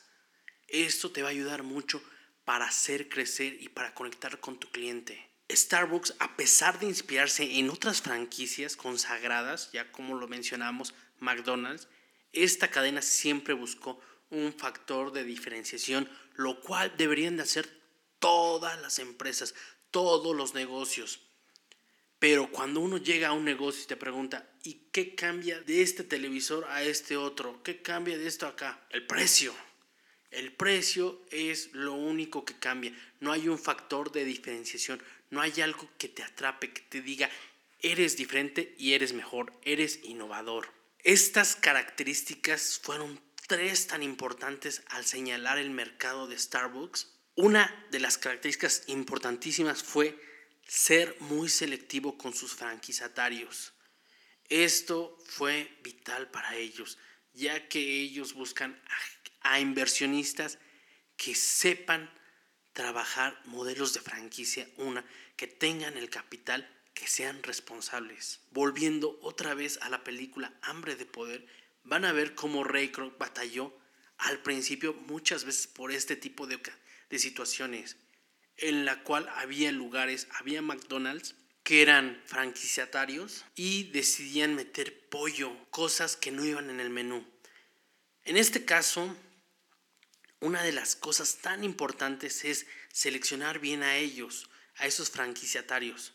Esto 0.66 1.10
te 1.10 1.22
va 1.22 1.28
a 1.28 1.32
ayudar 1.32 1.62
mucho 1.62 2.02
para 2.44 2.66
hacer 2.66 3.08
crecer 3.08 3.56
y 3.60 3.68
para 3.68 3.94
conectar 3.94 4.40
con 4.40 4.58
tu 4.58 4.70
cliente. 4.70 5.30
Starbucks, 5.48 6.14
a 6.18 6.36
pesar 6.36 6.78
de 6.80 6.86
inspirarse 6.86 7.58
en 7.58 7.70
otras 7.70 8.02
franquicias 8.02 8.76
consagradas, 8.76 9.70
ya 9.72 9.90
como 9.92 10.16
lo 10.16 10.28
mencionamos, 10.28 10.94
McDonald's, 11.18 11.88
esta 12.32 12.68
cadena 12.68 13.02
siempre 13.02 13.54
buscó 13.54 14.00
un 14.30 14.52
factor 14.52 15.12
de 15.12 15.24
diferenciación, 15.24 16.08
lo 16.34 16.60
cual 16.60 16.94
deberían 16.96 17.36
de 17.36 17.42
hacer 17.42 17.68
todas 18.18 18.80
las 18.80 18.98
empresas, 18.98 19.54
todos 19.90 20.36
los 20.36 20.54
negocios. 20.54 21.20
Pero 22.20 22.52
cuando 22.52 22.80
uno 22.80 22.98
llega 22.98 23.28
a 23.28 23.32
un 23.32 23.46
negocio 23.46 23.82
y 23.82 23.86
te 23.86 23.96
pregunta, 23.96 24.46
¿y 24.62 24.74
qué 24.92 25.14
cambia 25.14 25.58
de 25.62 25.80
este 25.80 26.04
televisor 26.04 26.66
a 26.68 26.82
este 26.82 27.16
otro? 27.16 27.62
¿Qué 27.62 27.80
cambia 27.80 28.18
de 28.18 28.26
esto 28.28 28.46
acá? 28.46 28.86
El 28.90 29.06
precio. 29.06 29.54
El 30.30 30.52
precio 30.52 31.24
es 31.30 31.72
lo 31.72 31.94
único 31.94 32.44
que 32.44 32.58
cambia. 32.58 32.94
No 33.20 33.32
hay 33.32 33.48
un 33.48 33.58
factor 33.58 34.12
de 34.12 34.26
diferenciación. 34.26 35.02
No 35.30 35.40
hay 35.40 35.62
algo 35.62 35.88
que 35.96 36.08
te 36.08 36.22
atrape, 36.22 36.74
que 36.74 36.82
te 36.82 37.00
diga, 37.00 37.30
eres 37.80 38.18
diferente 38.18 38.74
y 38.78 38.92
eres 38.92 39.14
mejor, 39.14 39.54
eres 39.62 40.00
innovador. 40.02 40.68
Estas 41.02 41.56
características 41.56 42.78
fueron 42.82 43.18
tres 43.48 43.86
tan 43.86 44.02
importantes 44.02 44.82
al 44.90 45.06
señalar 45.06 45.56
el 45.56 45.70
mercado 45.70 46.26
de 46.26 46.38
Starbucks. 46.38 47.14
Una 47.36 47.86
de 47.90 48.00
las 48.00 48.18
características 48.18 48.82
importantísimas 48.88 49.82
fue 49.82 50.29
ser 50.66 51.16
muy 51.20 51.48
selectivo 51.48 52.16
con 52.16 52.34
sus 52.34 52.54
franquiciatarios. 52.54 53.72
Esto 54.48 55.16
fue 55.26 55.78
vital 55.82 56.30
para 56.30 56.56
ellos, 56.56 56.98
ya 57.34 57.68
que 57.68 57.78
ellos 57.78 58.34
buscan 58.34 58.80
a, 59.42 59.60
inversionistas 59.60 60.58
que 61.16 61.34
sepan 61.34 62.10
trabajar 62.72 63.40
modelos 63.46 63.94
de 63.94 64.00
franquicia, 64.00 64.68
una, 64.76 65.04
que 65.36 65.46
tengan 65.46 65.96
el 65.96 66.10
capital, 66.10 66.68
que 66.94 67.06
sean 67.06 67.42
responsables. 67.42 68.40
Volviendo 68.50 69.18
otra 69.22 69.54
vez 69.54 69.78
a 69.82 69.88
la 69.88 70.04
película 70.04 70.52
Hambre 70.62 70.96
de 70.96 71.06
Poder, 71.06 71.46
van 71.84 72.04
a 72.04 72.12
ver 72.12 72.34
cómo 72.34 72.64
Ray 72.64 72.90
Kroc 72.90 73.18
batalló 73.18 73.76
al 74.18 74.42
principio 74.42 74.94
muchas 74.94 75.44
veces 75.44 75.66
por 75.66 75.92
este 75.92 76.16
tipo 76.16 76.46
de, 76.46 76.60
de 77.08 77.18
situaciones 77.18 77.96
en 78.60 78.84
la 78.84 79.02
cual 79.02 79.28
había 79.36 79.72
lugares, 79.72 80.28
había 80.38 80.62
McDonald's 80.62 81.34
que 81.62 81.82
eran 81.82 82.20
franquiciatarios 82.24 83.44
y 83.54 83.84
decidían 83.90 84.54
meter 84.54 85.08
pollo, 85.08 85.52
cosas 85.70 86.16
que 86.16 86.30
no 86.30 86.44
iban 86.44 86.70
en 86.70 86.80
el 86.80 86.90
menú. 86.90 87.26
En 88.24 88.36
este 88.36 88.64
caso, 88.64 89.14
una 90.40 90.62
de 90.62 90.72
las 90.72 90.96
cosas 90.96 91.38
tan 91.42 91.64
importantes 91.64 92.44
es 92.44 92.66
seleccionar 92.92 93.58
bien 93.58 93.82
a 93.82 93.96
ellos, 93.96 94.48
a 94.76 94.86
esos 94.86 95.10
franquiciatarios. 95.10 96.14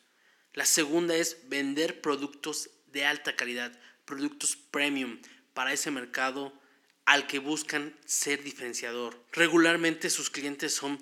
La 0.54 0.66
segunda 0.66 1.16
es 1.16 1.48
vender 1.50 2.02
productos 2.02 2.70
de 2.88 3.06
alta 3.06 3.36
calidad, 3.36 3.78
productos 4.06 4.56
premium 4.56 5.22
para 5.54 5.74
ese 5.74 5.92
mercado 5.92 6.54
al 7.06 7.28
que 7.28 7.40
buscan 7.40 7.96
ser 8.06 8.44
diferenciador. 8.44 9.24
Regularmente 9.32 10.10
sus 10.10 10.30
clientes 10.30 10.74
son 10.74 11.00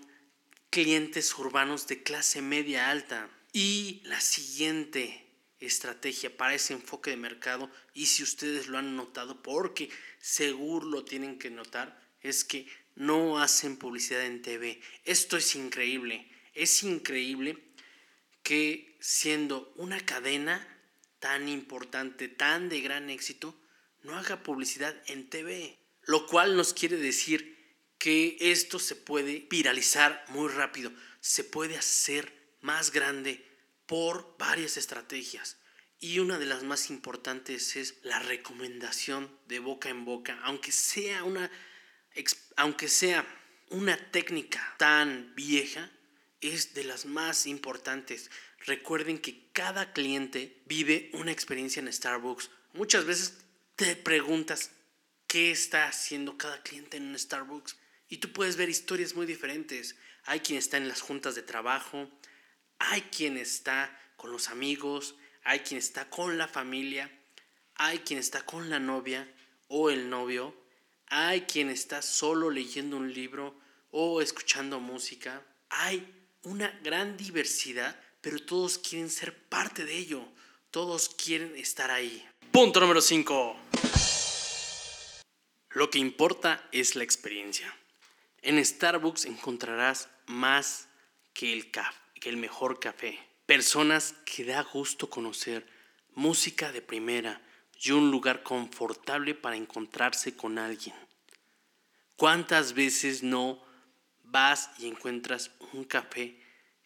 clientes 0.73 1.37
urbanos 1.37 1.85
de 1.85 2.01
clase 2.01 2.41
media 2.41 2.89
alta. 2.89 3.29
Y 3.51 4.01
la 4.05 4.19
siguiente 4.19 5.23
estrategia 5.59 6.35
para 6.35 6.55
ese 6.55 6.73
enfoque 6.73 7.11
de 7.11 7.17
mercado, 7.17 7.69
y 7.93 8.07
si 8.07 8.23
ustedes 8.23 8.65
lo 8.65 8.79
han 8.79 8.95
notado, 8.95 9.43
porque 9.43 9.91
seguro 10.19 10.87
lo 10.87 11.05
tienen 11.05 11.37
que 11.37 11.51
notar, 11.51 12.01
es 12.21 12.43
que 12.43 12.67
no 12.95 13.39
hacen 13.39 13.77
publicidad 13.77 14.25
en 14.25 14.41
TV. 14.41 14.81
Esto 15.05 15.37
es 15.37 15.55
increíble. 15.55 16.27
Es 16.55 16.81
increíble 16.81 17.63
que 18.41 18.97
siendo 18.99 19.71
una 19.75 20.03
cadena 20.03 20.67
tan 21.19 21.49
importante, 21.49 22.29
tan 22.29 22.67
de 22.69 22.81
gran 22.81 23.11
éxito, 23.11 23.55
no 24.01 24.17
haga 24.17 24.41
publicidad 24.41 24.99
en 25.05 25.29
TV. 25.29 25.77
Lo 26.01 26.25
cual 26.25 26.57
nos 26.57 26.73
quiere 26.73 26.97
decir 26.97 27.52
que 28.03 28.35
esto 28.41 28.79
se 28.79 28.97
puede 28.97 29.47
viralizar 29.49 30.25
muy 30.27 30.49
rápido, 30.49 30.91
se 31.21 31.45
puede 31.45 31.77
hacer 31.77 32.57
más 32.59 32.91
grande 32.91 33.49
por 33.85 34.35
varias 34.37 34.75
estrategias. 34.75 35.55
Y 36.01 36.19
una 36.19 36.37
de 36.37 36.45
las 36.45 36.63
más 36.63 36.89
importantes 36.89 37.77
es 37.77 37.95
la 38.03 38.19
recomendación 38.19 39.31
de 39.47 39.59
boca 39.59 39.87
en 39.87 40.03
boca, 40.03 40.37
aunque 40.43 40.73
sea 40.73 41.23
una, 41.23 41.49
aunque 42.57 42.89
sea 42.89 43.25
una 43.69 43.95
técnica 44.11 44.75
tan 44.77 45.33
vieja, 45.33 45.89
es 46.41 46.73
de 46.73 46.83
las 46.83 47.05
más 47.05 47.45
importantes. 47.45 48.29
Recuerden 48.65 49.17
que 49.17 49.49
cada 49.53 49.93
cliente 49.93 50.61
vive 50.65 51.09
una 51.13 51.31
experiencia 51.31 51.79
en 51.79 51.93
Starbucks. 51.93 52.51
Muchas 52.73 53.05
veces 53.05 53.45
te 53.77 53.95
preguntas 53.95 54.71
qué 55.25 55.51
está 55.51 55.87
haciendo 55.87 56.37
cada 56.37 56.61
cliente 56.63 56.97
en 56.97 57.17
Starbucks 57.17 57.77
y 58.13 58.17
tú 58.17 58.31
puedes 58.31 58.57
ver 58.57 58.69
historias 58.69 59.15
muy 59.15 59.25
diferentes. 59.25 59.95
Hay 60.25 60.41
quien 60.41 60.59
está 60.59 60.77
en 60.77 60.87
las 60.87 61.01
juntas 61.01 61.33
de 61.33 61.41
trabajo, 61.41 62.07
hay 62.77 63.01
quien 63.01 63.37
está 63.37 63.99
con 64.17 64.31
los 64.31 64.49
amigos, 64.49 65.15
hay 65.43 65.61
quien 65.61 65.79
está 65.79 66.11
con 66.11 66.37
la 66.37 66.47
familia, 66.47 67.09
hay 67.73 67.97
quien 67.99 68.19
está 68.19 68.45
con 68.45 68.69
la 68.69 68.77
novia 68.79 69.27
o 69.67 69.89
el 69.89 70.11
novio, 70.11 70.55
hay 71.07 71.41
quien 71.41 71.71
está 71.71 72.03
solo 72.03 72.51
leyendo 72.51 72.97
un 72.97 73.11
libro 73.11 73.59
o 73.89 74.21
escuchando 74.21 74.79
música. 74.79 75.41
Hay 75.69 76.07
una 76.43 76.69
gran 76.83 77.17
diversidad, 77.17 77.99
pero 78.21 78.37
todos 78.37 78.77
quieren 78.77 79.09
ser 79.09 79.35
parte 79.47 79.85
de 79.85 79.97
ello. 79.97 80.23
Todos 80.69 81.09
quieren 81.09 81.55
estar 81.55 81.89
ahí. 81.89 82.23
Punto 82.51 82.79
número 82.79 83.01
5. 83.01 83.55
Lo 85.71 85.89
que 85.89 85.97
importa 85.97 86.69
es 86.71 86.95
la 86.95 87.03
experiencia. 87.03 87.75
En 88.43 88.63
Starbucks 88.63 89.23
encontrarás 89.23 90.09
más 90.25 90.89
que 91.33 91.53
el, 91.53 91.71
que 91.71 92.27
el 92.27 92.35
mejor 92.35 92.77
café. 92.77 93.17
Personas 93.45 94.15
que 94.25 94.43
da 94.43 94.61
gusto 94.63 95.09
conocer, 95.09 95.65
música 96.13 96.73
de 96.73 96.81
primera 96.81 97.41
y 97.81 97.91
un 97.91 98.11
lugar 98.11 98.43
confortable 98.43 99.33
para 99.33 99.55
encontrarse 99.55 100.35
con 100.35 100.59
alguien. 100.59 100.93
¿Cuántas 102.17 102.73
veces 102.73 103.23
no 103.23 103.63
vas 104.23 104.71
y 104.77 104.87
encuentras 104.87 105.51
un 105.71 105.85
café 105.85 106.37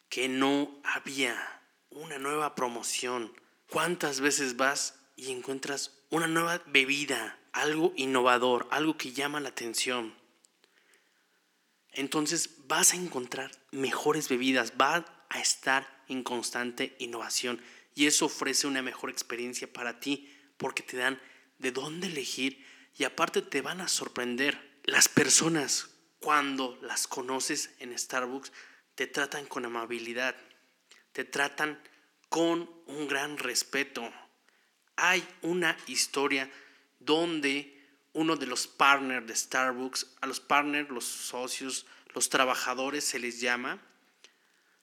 que 0.08 0.28
no 0.28 0.80
había, 0.84 1.60
una 1.90 2.20
nueva 2.20 2.54
promoción? 2.54 3.32
¿Cuántas 3.68 4.20
veces 4.20 4.56
vas 4.56 4.94
y 5.16 5.32
encuentras 5.32 5.90
una 6.10 6.28
nueva 6.28 6.62
bebida, 6.66 7.36
algo 7.52 7.92
innovador, 7.96 8.68
algo 8.70 8.96
que 8.96 9.12
llama 9.12 9.40
la 9.40 9.48
atención? 9.48 10.17
Entonces 11.92 12.50
vas 12.66 12.92
a 12.92 12.96
encontrar 12.96 13.50
mejores 13.70 14.28
bebidas, 14.28 14.72
va 14.80 15.04
a 15.28 15.40
estar 15.40 16.04
en 16.08 16.22
constante 16.22 16.96
innovación 16.98 17.60
y 17.94 18.06
eso 18.06 18.26
ofrece 18.26 18.66
una 18.66 18.82
mejor 18.82 19.10
experiencia 19.10 19.70
para 19.72 20.00
ti 20.00 20.32
porque 20.56 20.82
te 20.82 20.96
dan 20.96 21.20
de 21.58 21.72
dónde 21.72 22.06
elegir 22.06 22.64
y 22.96 23.04
aparte 23.04 23.42
te 23.42 23.60
van 23.60 23.80
a 23.80 23.88
sorprender. 23.88 24.80
Las 24.84 25.08
personas 25.08 25.90
cuando 26.20 26.78
las 26.82 27.06
conoces 27.06 27.70
en 27.78 27.96
Starbucks 27.96 28.52
te 28.94 29.06
tratan 29.06 29.46
con 29.46 29.64
amabilidad, 29.64 30.34
te 31.12 31.24
tratan 31.24 31.80
con 32.28 32.70
un 32.86 33.08
gran 33.08 33.38
respeto. 33.38 34.10
Hay 34.96 35.26
una 35.42 35.76
historia 35.86 36.50
donde 36.98 37.77
uno 38.18 38.34
de 38.34 38.46
los 38.46 38.66
partners 38.66 39.28
de 39.28 39.36
Starbucks, 39.36 40.16
a 40.20 40.26
los 40.26 40.40
partners, 40.40 40.90
los 40.90 41.04
socios, 41.04 41.86
los 42.14 42.28
trabajadores 42.28 43.04
se 43.04 43.20
les 43.20 43.40
llama, 43.40 43.80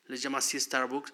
les 0.08 0.22
llama 0.22 0.38
así 0.38 0.58
Starbucks, 0.58 1.12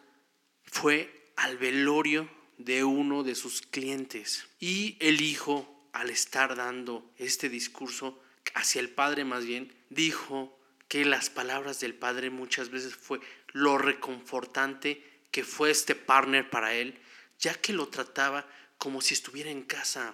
fue 0.65 1.31
al 1.35 1.57
velorio 1.57 2.29
de 2.59 2.83
uno 2.83 3.23
de 3.23 3.33
sus 3.33 3.63
clientes. 3.63 4.45
Y 4.59 4.97
el 4.99 5.21
hijo, 5.21 5.89
al 5.93 6.11
estar 6.11 6.55
dando 6.55 7.11
este 7.17 7.49
discurso 7.49 8.21
hacia 8.53 8.81
el 8.81 8.91
padre 8.91 9.25
más 9.25 9.43
bien, 9.43 9.73
dijo 9.89 10.55
que 10.87 11.05
las 11.05 11.31
palabras 11.31 11.79
del 11.79 11.95
padre 11.95 12.29
muchas 12.29 12.69
veces 12.69 12.95
fue 12.95 13.19
lo 13.47 13.79
reconfortante 13.79 15.03
que 15.31 15.43
fue 15.43 15.71
este 15.71 15.95
partner 15.95 16.51
para 16.51 16.75
él, 16.75 16.99
ya 17.39 17.55
que 17.55 17.73
lo 17.73 17.87
trataba 17.87 18.47
como 18.77 19.01
si 19.01 19.15
estuviera 19.15 19.49
en 19.49 19.63
casa. 19.63 20.13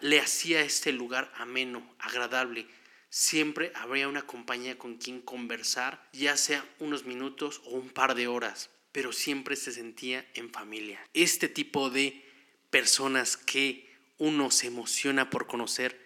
Le 0.00 0.20
hacía 0.20 0.62
este 0.62 0.92
lugar 0.92 1.32
ameno, 1.36 1.94
agradable. 1.98 2.66
Siempre 3.10 3.72
habría 3.74 4.08
una 4.08 4.26
compañía 4.26 4.78
con 4.78 4.96
quien 4.96 5.20
conversar, 5.20 6.08
ya 6.12 6.36
sea 6.36 6.64
unos 6.78 7.04
minutos 7.04 7.62
o 7.64 7.70
un 7.70 7.88
par 7.90 8.14
de 8.14 8.26
horas 8.26 8.70
pero 8.92 9.12
siempre 9.12 9.56
se 9.56 9.72
sentía 9.72 10.26
en 10.34 10.50
familia. 10.50 11.00
Este 11.14 11.48
tipo 11.48 11.90
de 11.90 12.24
personas 12.70 13.36
que 13.36 13.94
uno 14.18 14.50
se 14.50 14.66
emociona 14.66 15.30
por 15.30 15.46
conocer 15.46 16.04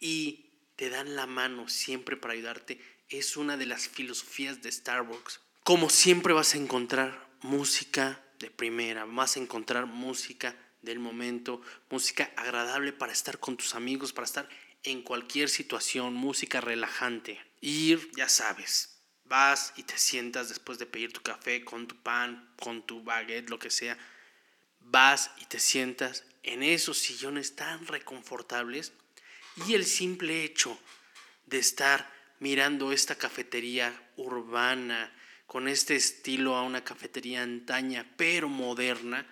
y 0.00 0.46
te 0.76 0.90
dan 0.90 1.16
la 1.16 1.26
mano 1.26 1.68
siempre 1.68 2.16
para 2.16 2.34
ayudarte 2.34 2.80
es 3.08 3.36
una 3.36 3.56
de 3.56 3.66
las 3.66 3.88
filosofías 3.88 4.62
de 4.62 4.72
Starbucks. 4.72 5.40
Como 5.64 5.90
siempre 5.90 6.32
vas 6.32 6.54
a 6.54 6.58
encontrar 6.58 7.28
música 7.42 8.24
de 8.38 8.50
primera, 8.50 9.04
vas 9.04 9.36
a 9.36 9.40
encontrar 9.40 9.86
música 9.86 10.56
del 10.88 10.98
momento, 10.98 11.60
música 11.90 12.32
agradable 12.36 12.92
para 12.92 13.12
estar 13.12 13.38
con 13.38 13.56
tus 13.56 13.74
amigos, 13.74 14.12
para 14.12 14.24
estar 14.24 14.48
en 14.82 15.02
cualquier 15.02 15.48
situación, 15.50 16.14
música 16.14 16.60
relajante. 16.60 17.40
Ir, 17.60 18.10
ya 18.16 18.28
sabes, 18.28 18.98
vas 19.24 19.74
y 19.76 19.82
te 19.82 19.98
sientas 19.98 20.48
después 20.48 20.78
de 20.78 20.86
pedir 20.86 21.12
tu 21.12 21.20
café 21.20 21.62
con 21.64 21.86
tu 21.86 21.96
pan, 22.02 22.54
con 22.58 22.86
tu 22.86 23.02
baguette, 23.02 23.50
lo 23.50 23.58
que 23.58 23.70
sea, 23.70 23.98
vas 24.80 25.30
y 25.38 25.44
te 25.44 25.58
sientas 25.58 26.24
en 26.42 26.62
esos 26.62 26.98
sillones 26.98 27.54
tan 27.54 27.86
reconfortables 27.86 28.92
y 29.66 29.74
el 29.74 29.84
simple 29.84 30.44
hecho 30.44 30.78
de 31.44 31.58
estar 31.58 32.10
mirando 32.38 32.92
esta 32.92 33.16
cafetería 33.16 34.10
urbana 34.16 35.12
con 35.46 35.68
este 35.68 35.96
estilo 35.96 36.56
a 36.56 36.62
una 36.62 36.84
cafetería 36.84 37.42
antaña 37.42 38.06
pero 38.16 38.48
moderna 38.48 39.26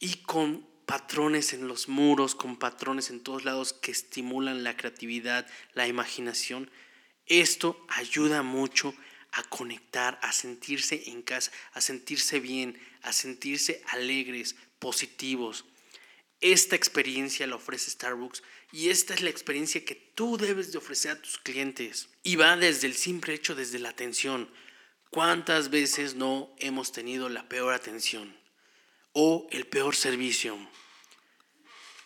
y 0.00 0.16
con 0.22 0.66
patrones 0.86 1.52
en 1.52 1.66
los 1.66 1.88
muros, 1.88 2.34
con 2.34 2.58
patrones 2.58 3.10
en 3.10 3.20
todos 3.20 3.44
lados 3.44 3.72
que 3.72 3.90
estimulan 3.90 4.64
la 4.64 4.76
creatividad, 4.76 5.46
la 5.72 5.88
imaginación, 5.88 6.70
esto 7.26 7.84
ayuda 7.88 8.42
mucho 8.42 8.94
a 9.32 9.42
conectar, 9.44 10.18
a 10.22 10.32
sentirse 10.32 11.10
en 11.10 11.22
casa, 11.22 11.50
a 11.72 11.80
sentirse 11.80 12.38
bien, 12.38 12.78
a 13.02 13.12
sentirse 13.12 13.82
alegres, 13.88 14.56
positivos. 14.78 15.64
Esta 16.40 16.76
experiencia 16.76 17.46
la 17.46 17.56
ofrece 17.56 17.90
Starbucks 17.90 18.42
y 18.70 18.90
esta 18.90 19.14
es 19.14 19.22
la 19.22 19.30
experiencia 19.30 19.84
que 19.84 19.94
tú 19.94 20.36
debes 20.36 20.72
de 20.72 20.78
ofrecer 20.78 21.12
a 21.12 21.22
tus 21.22 21.38
clientes. 21.38 22.10
Y 22.22 22.36
va 22.36 22.56
desde 22.56 22.86
el 22.86 22.94
simple 22.94 23.34
hecho, 23.34 23.54
desde 23.54 23.78
la 23.78 23.88
atención. 23.88 24.50
¿Cuántas 25.10 25.70
veces 25.70 26.14
no 26.14 26.54
hemos 26.58 26.92
tenido 26.92 27.28
la 27.28 27.48
peor 27.48 27.72
atención 27.72 28.43
o 29.14 29.46
el 29.50 29.66
peor 29.66 29.96
servicio? 29.96 30.58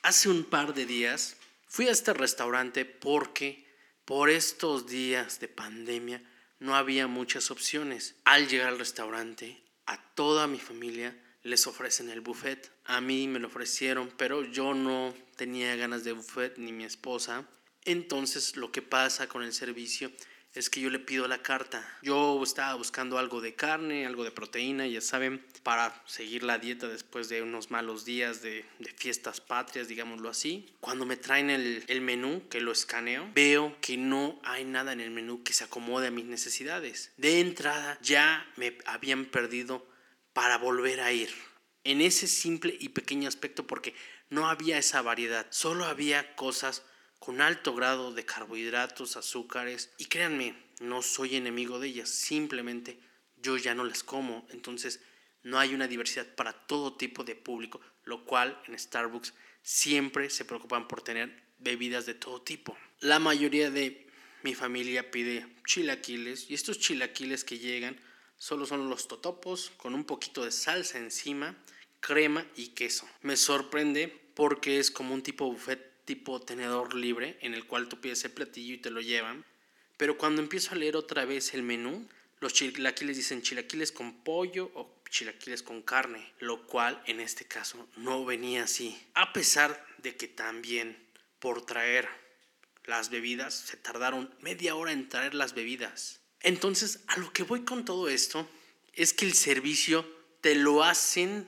Hace 0.02 0.28
un 0.28 0.44
par 0.44 0.74
de 0.74 0.86
días 0.86 1.36
fui 1.66 1.88
a 1.88 1.90
este 1.90 2.14
restaurante 2.14 2.84
porque 2.84 3.66
por 4.04 4.30
estos 4.30 4.86
días 4.86 5.40
de 5.40 5.48
pandemia 5.48 6.22
no 6.60 6.76
había 6.76 7.06
muchas 7.06 7.50
opciones. 7.50 8.14
Al 8.24 8.48
llegar 8.48 8.68
al 8.68 8.78
restaurante, 8.78 9.60
a 9.86 10.00
toda 10.14 10.46
mi 10.46 10.58
familia 10.58 11.16
les 11.42 11.66
ofrecen 11.66 12.10
el 12.10 12.20
buffet. 12.20 12.70
A 12.84 13.00
mí 13.00 13.26
me 13.26 13.38
lo 13.38 13.48
ofrecieron, 13.48 14.12
pero 14.16 14.44
yo 14.44 14.74
no 14.74 15.14
tenía 15.36 15.76
ganas 15.76 16.04
de 16.04 16.12
buffet 16.12 16.58
ni 16.58 16.72
mi 16.72 16.84
esposa. 16.84 17.46
Entonces 17.84 18.56
lo 18.56 18.70
que 18.70 18.82
pasa 18.82 19.28
con 19.28 19.42
el 19.42 19.52
servicio 19.52 20.12
es 20.54 20.70
que 20.70 20.80
yo 20.80 20.90
le 20.90 20.98
pido 20.98 21.28
la 21.28 21.42
carta. 21.42 21.86
Yo 22.02 22.42
estaba 22.42 22.74
buscando 22.74 23.18
algo 23.18 23.40
de 23.40 23.54
carne, 23.54 24.06
algo 24.06 24.24
de 24.24 24.30
proteína, 24.30 24.86
ya 24.86 25.00
saben, 25.00 25.44
para 25.62 26.02
seguir 26.06 26.42
la 26.42 26.58
dieta 26.58 26.88
después 26.88 27.28
de 27.28 27.42
unos 27.42 27.70
malos 27.70 28.04
días 28.04 28.42
de, 28.42 28.64
fiestas 28.96 29.40
patrias, 29.40 29.88
digámoslo 29.88 30.28
así. 30.28 30.74
Cuando 30.80 31.06
me 31.06 31.16
traen 31.16 31.50
el, 31.50 31.84
el 31.86 32.00
menú, 32.00 32.48
que 32.48 32.60
lo 32.60 32.72
escaneo, 32.72 33.30
veo 33.34 33.76
que 33.80 33.96
no 33.96 34.40
hay 34.44 34.64
nada 34.64 34.92
en 34.92 35.00
el 35.00 35.10
menú 35.10 35.42
que 35.44 35.52
se 35.52 35.64
acomode 35.64 36.08
a 36.08 36.10
mis 36.10 36.24
necesidades. 36.24 37.12
De 37.16 37.40
entrada 37.40 37.98
ya 38.02 38.50
me 38.56 38.78
habían 38.86 39.26
perdido 39.26 39.86
para 40.32 40.58
volver 40.58 41.00
a 41.00 41.12
ir. 41.12 41.30
En 41.84 42.00
ese 42.00 42.26
simple 42.26 42.76
y 42.78 42.90
pequeño 42.90 43.28
aspecto 43.28 43.66
porque 43.66 43.94
no 44.30 44.48
había 44.48 44.78
esa 44.78 45.02
variedad, 45.02 45.46
solo 45.50 45.84
había 45.84 46.34
cosas 46.34 46.82
con 47.18 47.40
alto 47.40 47.74
grado 47.74 48.12
de 48.12 48.24
carbohidratos, 48.24 49.16
azúcares, 49.16 49.90
y 49.98 50.06
créanme, 50.06 50.54
no 50.80 51.02
soy 51.02 51.36
enemigo 51.36 51.78
de 51.78 51.88
ellas, 51.88 52.08
simplemente 52.08 53.00
yo 53.36 53.56
ya 53.56 53.74
no 53.74 53.84
las 53.84 54.02
como, 54.02 54.46
entonces 54.50 55.00
no 55.42 55.58
hay 55.58 55.74
una 55.74 55.88
diversidad 55.88 56.26
para 56.34 56.52
todo 56.52 56.96
tipo 56.96 57.24
de 57.24 57.34
público, 57.34 57.80
lo 58.04 58.24
cual 58.24 58.60
en 58.66 58.78
Starbucks 58.78 59.34
siempre 59.62 60.30
se 60.30 60.44
preocupan 60.44 60.88
por 60.88 61.02
tener 61.02 61.42
bebidas 61.58 62.06
de 62.06 62.14
todo 62.14 62.42
tipo. 62.42 62.76
La 63.00 63.18
mayoría 63.18 63.70
de 63.70 64.08
mi 64.42 64.54
familia 64.54 65.10
pide 65.10 65.46
chilaquiles 65.66 66.50
y 66.50 66.54
estos 66.54 66.78
chilaquiles 66.78 67.44
que 67.44 67.58
llegan 67.58 67.98
solo 68.36 68.66
son 68.66 68.88
los 68.88 69.08
totopos 69.08 69.72
con 69.76 69.94
un 69.94 70.04
poquito 70.04 70.44
de 70.44 70.52
salsa 70.52 70.98
encima, 70.98 71.56
crema 72.00 72.46
y 72.56 72.68
queso. 72.68 73.08
Me 73.22 73.36
sorprende 73.36 74.08
porque 74.34 74.78
es 74.78 74.90
como 74.90 75.14
un 75.14 75.22
tipo 75.22 75.50
buffet 75.50 75.87
tipo 76.08 76.40
tenedor 76.40 76.94
libre 76.94 77.36
en 77.42 77.52
el 77.52 77.66
cual 77.66 77.86
tú 77.86 78.00
pides 78.00 78.24
el 78.24 78.30
platillo 78.30 78.72
y 78.72 78.78
te 78.78 78.90
lo 78.90 79.02
llevan. 79.02 79.44
Pero 79.98 80.16
cuando 80.16 80.40
empiezo 80.40 80.72
a 80.72 80.78
leer 80.78 80.96
otra 80.96 81.26
vez 81.26 81.52
el 81.52 81.62
menú, 81.62 82.08
Los 82.40 82.54
chilaquiles 82.54 83.16
dicen 83.16 83.42
chilaquiles 83.42 83.90
con 83.90 84.22
pollo 84.22 84.70
o 84.74 85.02
chilaquiles 85.10 85.62
con 85.62 85.82
carne, 85.82 86.32
lo 86.38 86.66
cual 86.66 87.02
en 87.06 87.20
este 87.20 87.44
caso 87.44 87.88
no 87.96 88.24
venía 88.24 88.64
así. 88.64 88.96
A 89.14 89.32
pesar 89.32 89.84
de 89.98 90.16
que 90.16 90.28
también 90.28 90.96
por 91.40 91.66
traer 91.66 92.08
las 92.84 93.10
bebidas 93.10 93.54
se 93.54 93.76
tardaron 93.76 94.32
media 94.40 94.76
hora 94.76 94.92
en 94.92 95.08
traer 95.08 95.34
las 95.34 95.52
bebidas. 95.54 96.20
Entonces, 96.40 97.00
a 97.08 97.18
lo 97.18 97.32
que 97.32 97.42
voy 97.42 97.64
con 97.64 97.84
todo 97.84 98.08
esto 98.08 98.48
es 98.94 99.12
que 99.12 99.26
el 99.26 99.34
servicio 99.34 100.08
te 100.40 100.54
lo 100.54 100.84
hacen 100.84 101.44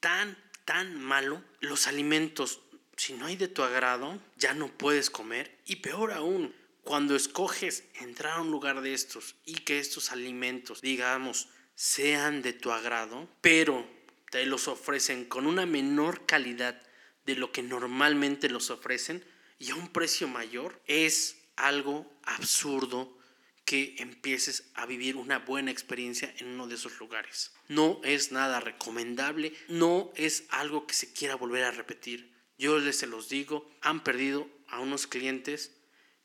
tan, 0.00 0.36
tan 0.64 1.00
malo. 1.00 1.42
Los 1.60 1.86
alimentos, 1.86 2.60
si 2.96 3.12
no 3.12 3.26
hay 3.26 3.36
de 3.36 3.48
tu 3.48 3.62
agrado, 3.62 4.18
ya 4.36 4.54
no 4.54 4.68
puedes 4.68 5.10
comer. 5.10 5.58
Y 5.66 5.76
peor 5.76 6.12
aún, 6.12 6.54
cuando 6.82 7.16
escoges 7.16 7.84
entrar 8.00 8.38
a 8.38 8.40
un 8.40 8.50
lugar 8.50 8.80
de 8.80 8.94
estos 8.94 9.34
y 9.44 9.54
que 9.54 9.78
estos 9.78 10.12
alimentos, 10.12 10.80
digamos, 10.80 11.48
sean 11.74 12.42
de 12.42 12.52
tu 12.52 12.72
agrado, 12.72 13.28
pero 13.40 13.86
te 14.30 14.46
los 14.46 14.68
ofrecen 14.68 15.24
con 15.26 15.46
una 15.46 15.66
menor 15.66 16.26
calidad 16.26 16.82
de 17.26 17.34
lo 17.34 17.52
que 17.52 17.62
normalmente 17.62 18.48
los 18.48 18.70
ofrecen 18.70 19.24
y 19.58 19.70
a 19.70 19.74
un 19.74 19.88
precio 19.88 20.28
mayor, 20.28 20.80
es 20.86 21.36
algo 21.56 22.10
absurdo 22.22 23.16
que 23.64 23.96
empieces 23.98 24.70
a 24.74 24.86
vivir 24.86 25.16
una 25.16 25.40
buena 25.40 25.72
experiencia 25.72 26.32
en 26.38 26.48
uno 26.48 26.68
de 26.68 26.76
esos 26.76 26.98
lugares. 27.00 27.52
No 27.68 28.00
es 28.04 28.30
nada 28.30 28.60
recomendable, 28.60 29.52
no 29.68 30.12
es 30.14 30.44
algo 30.50 30.86
que 30.86 30.94
se 30.94 31.12
quiera 31.12 31.34
volver 31.34 31.64
a 31.64 31.72
repetir. 31.72 32.35
Yo 32.58 32.78
les 32.78 32.98
se 32.98 33.06
los 33.06 33.28
digo, 33.28 33.70
han 33.82 34.02
perdido 34.02 34.48
a 34.68 34.80
unos 34.80 35.06
clientes 35.06 35.72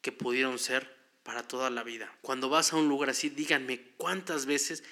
que 0.02 0.12
pudieron 0.12 0.60
ser 0.60 0.98
para 1.24 1.48
toda 1.48 1.70
la 1.70 1.84
vida. 1.84 2.17
Cuando 2.22 2.50
vas 2.50 2.74
a 2.74 2.78
un 2.78 2.88
lugar 2.88 3.10
así, 3.10 3.30
díganme 3.30 3.82
cuántas 3.98 4.46
veces 4.46 4.84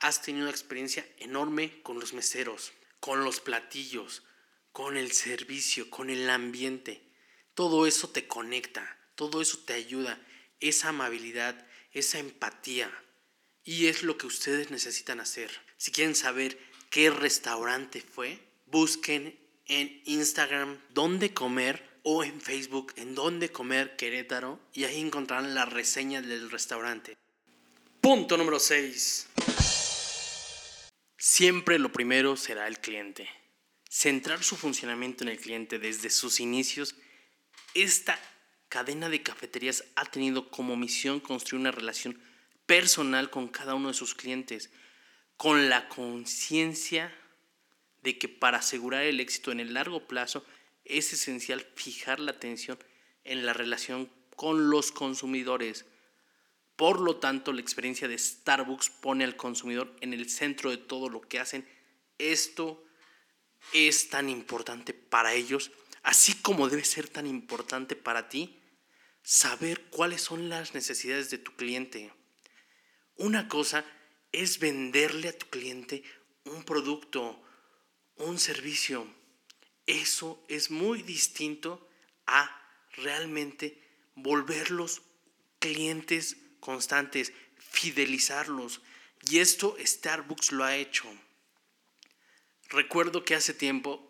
has 0.00 0.22
tenido 0.22 0.44
una 0.44 0.50
experiencia 0.50 1.06
enorme 1.18 1.82
con 1.82 1.98
los 1.98 2.12
meseros, 2.12 2.72
con 3.00 3.24
los 3.24 3.40
platillos, 3.40 4.22
con 4.72 4.96
el 4.96 5.12
servicio, 5.12 5.90
con 5.90 6.10
el 6.10 6.28
ambiente. 6.30 7.02
Todo 7.54 7.86
eso 7.86 8.08
te 8.10 8.26
conecta, 8.26 8.98
todo 9.14 9.40
eso 9.40 9.58
te 9.58 9.72
ayuda, 9.72 10.20
esa 10.60 10.90
amabilidad, 10.90 11.66
esa 11.92 12.18
empatía. 12.18 12.92
Y 13.64 13.86
es 13.86 14.02
lo 14.02 14.16
que 14.16 14.26
ustedes 14.26 14.70
necesitan 14.70 15.20
hacer. 15.20 15.50
Si 15.76 15.90
quieren 15.90 16.14
saber 16.14 16.58
qué 16.90 17.10
restaurante 17.10 18.00
fue, 18.00 18.40
busquen 18.66 19.38
en 19.68 20.02
Instagram 20.06 20.78
dónde 20.90 21.32
comer 21.32 21.86
o 22.02 22.24
en 22.24 22.40
Facebook 22.40 22.94
en 22.96 23.14
dónde 23.14 23.52
comer 23.52 23.96
Querétaro 23.96 24.58
y 24.72 24.84
ahí 24.84 24.98
encontrarán 24.98 25.54
la 25.54 25.66
reseña 25.66 26.22
del 26.22 26.50
restaurante. 26.50 27.16
Punto 28.00 28.36
número 28.36 28.58
6. 28.58 29.28
Siempre 31.18 31.78
lo 31.78 31.92
primero 31.92 32.36
será 32.36 32.66
el 32.66 32.78
cliente. 32.78 33.28
Centrar 33.90 34.42
su 34.42 34.56
funcionamiento 34.56 35.24
en 35.24 35.30
el 35.30 35.38
cliente 35.38 35.78
desde 35.78 36.10
sus 36.10 36.40
inicios, 36.40 36.94
esta 37.74 38.18
cadena 38.68 39.08
de 39.08 39.22
cafeterías 39.22 39.84
ha 39.96 40.04
tenido 40.06 40.50
como 40.50 40.76
misión 40.76 41.20
construir 41.20 41.60
una 41.60 41.70
relación 41.70 42.18
personal 42.66 43.30
con 43.30 43.48
cada 43.48 43.74
uno 43.74 43.88
de 43.88 43.94
sus 43.94 44.14
clientes, 44.14 44.70
con 45.36 45.68
la 45.68 45.88
conciencia 45.88 47.12
de 48.02 48.18
que 48.18 48.28
para 48.28 48.58
asegurar 48.58 49.04
el 49.04 49.20
éxito 49.20 49.52
en 49.52 49.60
el 49.60 49.74
largo 49.74 50.06
plazo 50.06 50.44
es 50.84 51.12
esencial 51.12 51.66
fijar 51.74 52.20
la 52.20 52.32
atención 52.32 52.78
en 53.24 53.44
la 53.44 53.52
relación 53.52 54.10
con 54.36 54.70
los 54.70 54.92
consumidores 54.92 55.84
por 56.78 57.00
lo 57.00 57.16
tanto, 57.16 57.52
la 57.52 57.60
experiencia 57.60 58.06
de 58.06 58.16
Starbucks 58.16 58.88
pone 58.88 59.24
al 59.24 59.34
consumidor 59.34 59.96
en 60.00 60.12
el 60.12 60.30
centro 60.30 60.70
de 60.70 60.76
todo 60.76 61.08
lo 61.08 61.20
que 61.20 61.40
hacen. 61.40 61.68
Esto 62.18 62.84
es 63.72 64.10
tan 64.10 64.28
importante 64.28 64.94
para 64.94 65.34
ellos, 65.34 65.72
así 66.04 66.34
como 66.34 66.68
debe 66.68 66.84
ser 66.84 67.08
tan 67.08 67.26
importante 67.26 67.96
para 67.96 68.28
ti 68.28 68.60
saber 69.24 69.86
cuáles 69.90 70.22
son 70.22 70.48
las 70.48 70.72
necesidades 70.72 71.30
de 71.30 71.38
tu 71.38 71.56
cliente. 71.56 72.12
Una 73.16 73.48
cosa 73.48 73.84
es 74.30 74.60
venderle 74.60 75.30
a 75.30 75.36
tu 75.36 75.46
cliente 75.46 76.04
un 76.44 76.62
producto, 76.62 77.42
un 78.18 78.38
servicio. 78.38 79.06
Eso 79.86 80.42
es 80.48 80.70
muy 80.70 81.02
distinto 81.02 81.88
a 82.26 82.54
realmente 82.92 83.82
volverlos 84.14 85.02
clientes 85.58 86.36
constantes, 86.60 87.32
fidelizarlos. 87.58 88.80
Y 89.28 89.38
esto 89.38 89.76
Starbucks 89.78 90.52
lo 90.52 90.64
ha 90.64 90.76
hecho. 90.76 91.06
Recuerdo 92.68 93.24
que 93.24 93.34
hace 93.34 93.54
tiempo 93.54 94.04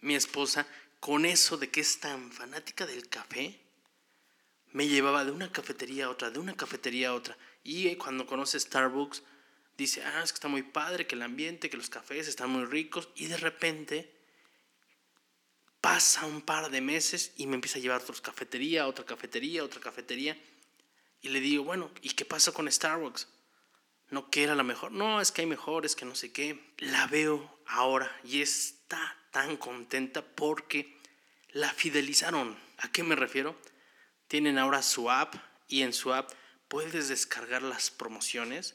mi 0.00 0.14
esposa, 0.14 0.66
con 1.00 1.24
eso 1.24 1.56
de 1.56 1.70
que 1.70 1.80
es 1.80 1.98
tan 2.00 2.30
fanática 2.32 2.86
del 2.86 3.08
café, 3.08 3.60
me 4.72 4.86
llevaba 4.86 5.24
de 5.24 5.32
una 5.32 5.50
cafetería 5.50 6.06
a 6.06 6.10
otra, 6.10 6.30
de 6.30 6.38
una 6.38 6.56
cafetería 6.56 7.08
a 7.08 7.14
otra. 7.14 7.38
Y 7.64 7.94
cuando 7.96 8.26
conoce 8.26 8.60
Starbucks, 8.60 9.22
dice, 9.78 10.02
ah, 10.04 10.22
es 10.22 10.32
que 10.32 10.36
está 10.36 10.48
muy 10.48 10.62
padre, 10.62 11.06
que 11.06 11.14
el 11.14 11.22
ambiente, 11.22 11.70
que 11.70 11.76
los 11.76 11.88
cafés 11.88 12.26
están 12.26 12.50
muy 12.50 12.64
ricos. 12.64 13.08
Y 13.14 13.26
de 13.26 13.36
repente 13.36 14.12
pasa 15.80 16.26
un 16.26 16.42
par 16.42 16.70
de 16.70 16.80
meses 16.80 17.32
y 17.36 17.46
me 17.46 17.54
empieza 17.54 17.78
a 17.78 17.80
llevar 17.80 18.00
a 18.00 18.04
otra 18.04 18.16
cafetería, 18.20 18.88
otra 18.88 19.04
cafetería, 19.04 19.64
otra 19.64 19.80
cafetería. 19.80 20.36
Y 21.22 21.28
le 21.28 21.40
digo, 21.40 21.64
bueno, 21.64 21.90
¿y 22.02 22.10
qué 22.10 22.24
pasa 22.24 22.52
con 22.52 22.70
Starbucks? 22.70 23.28
¿No 24.10 24.30
que 24.30 24.42
era 24.42 24.54
la 24.54 24.64
mejor? 24.64 24.90
No, 24.90 25.20
es 25.20 25.30
que 25.30 25.42
hay 25.42 25.46
mejores, 25.46 25.94
que 25.94 26.04
no 26.04 26.14
sé 26.14 26.32
qué. 26.32 26.74
La 26.78 27.06
veo 27.06 27.60
ahora 27.66 28.10
y 28.24 28.42
está 28.42 29.16
tan 29.30 29.56
contenta 29.56 30.22
porque 30.22 30.98
la 31.50 31.72
fidelizaron. 31.72 32.58
¿A 32.78 32.90
qué 32.90 33.04
me 33.04 33.14
refiero? 33.14 33.56
Tienen 34.26 34.58
ahora 34.58 34.82
su 34.82 35.10
app 35.10 35.36
y 35.68 35.82
en 35.82 35.92
su 35.92 36.12
app 36.12 36.32
puedes 36.68 37.08
descargar 37.08 37.62
las 37.62 37.90
promociones 37.90 38.74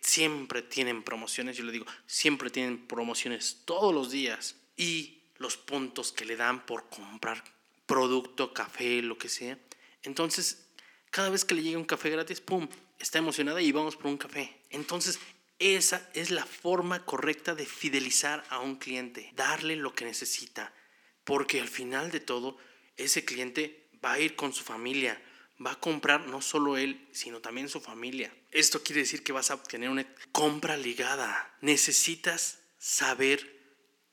siempre 0.00 0.62
tienen 0.62 1.02
promociones. 1.02 1.56
Yo 1.56 1.64
le 1.64 1.72
digo, 1.72 1.86
siempre 2.06 2.50
tienen 2.50 2.86
promociones 2.86 3.62
todos 3.64 3.94
los 3.94 4.10
días. 4.10 4.56
Y 4.76 5.18
los 5.36 5.56
puntos 5.56 6.12
que 6.12 6.24
le 6.24 6.36
dan 6.36 6.64
por 6.66 6.88
comprar 6.88 7.42
producto, 7.86 8.52
café, 8.52 9.02
lo 9.02 9.18
que 9.18 9.28
sea. 9.28 9.58
Entonces 10.02 10.68
cada 11.10 11.30
vez 11.30 11.44
que 11.44 11.54
le 11.54 11.62
llega 11.62 11.78
un 11.78 11.84
café 11.84 12.10
gratis, 12.10 12.40
¡pum!, 12.40 12.68
está 12.98 13.18
emocionada 13.18 13.60
y 13.62 13.72
vamos 13.72 13.96
por 13.96 14.06
un 14.06 14.18
café. 14.18 14.56
Entonces, 14.70 15.18
esa 15.58 16.08
es 16.14 16.30
la 16.30 16.44
forma 16.44 17.04
correcta 17.04 17.54
de 17.54 17.66
fidelizar 17.66 18.44
a 18.50 18.60
un 18.60 18.76
cliente, 18.76 19.32
darle 19.34 19.76
lo 19.76 19.94
que 19.94 20.04
necesita, 20.04 20.72
porque 21.24 21.60
al 21.60 21.68
final 21.68 22.10
de 22.10 22.20
todo, 22.20 22.56
ese 22.96 23.24
cliente 23.24 23.88
va 24.04 24.12
a 24.12 24.20
ir 24.20 24.36
con 24.36 24.52
su 24.52 24.62
familia, 24.62 25.20
va 25.64 25.72
a 25.72 25.80
comprar 25.80 26.26
no 26.26 26.40
solo 26.40 26.76
él, 26.76 27.08
sino 27.12 27.40
también 27.40 27.68
su 27.68 27.80
familia. 27.80 28.34
Esto 28.50 28.82
quiere 28.82 29.02
decir 29.02 29.22
que 29.22 29.32
vas 29.32 29.50
a 29.50 29.54
obtener 29.54 29.90
una 29.90 30.06
compra 30.32 30.76
ligada. 30.76 31.56
Necesitas 31.60 32.60
saber 32.78 33.58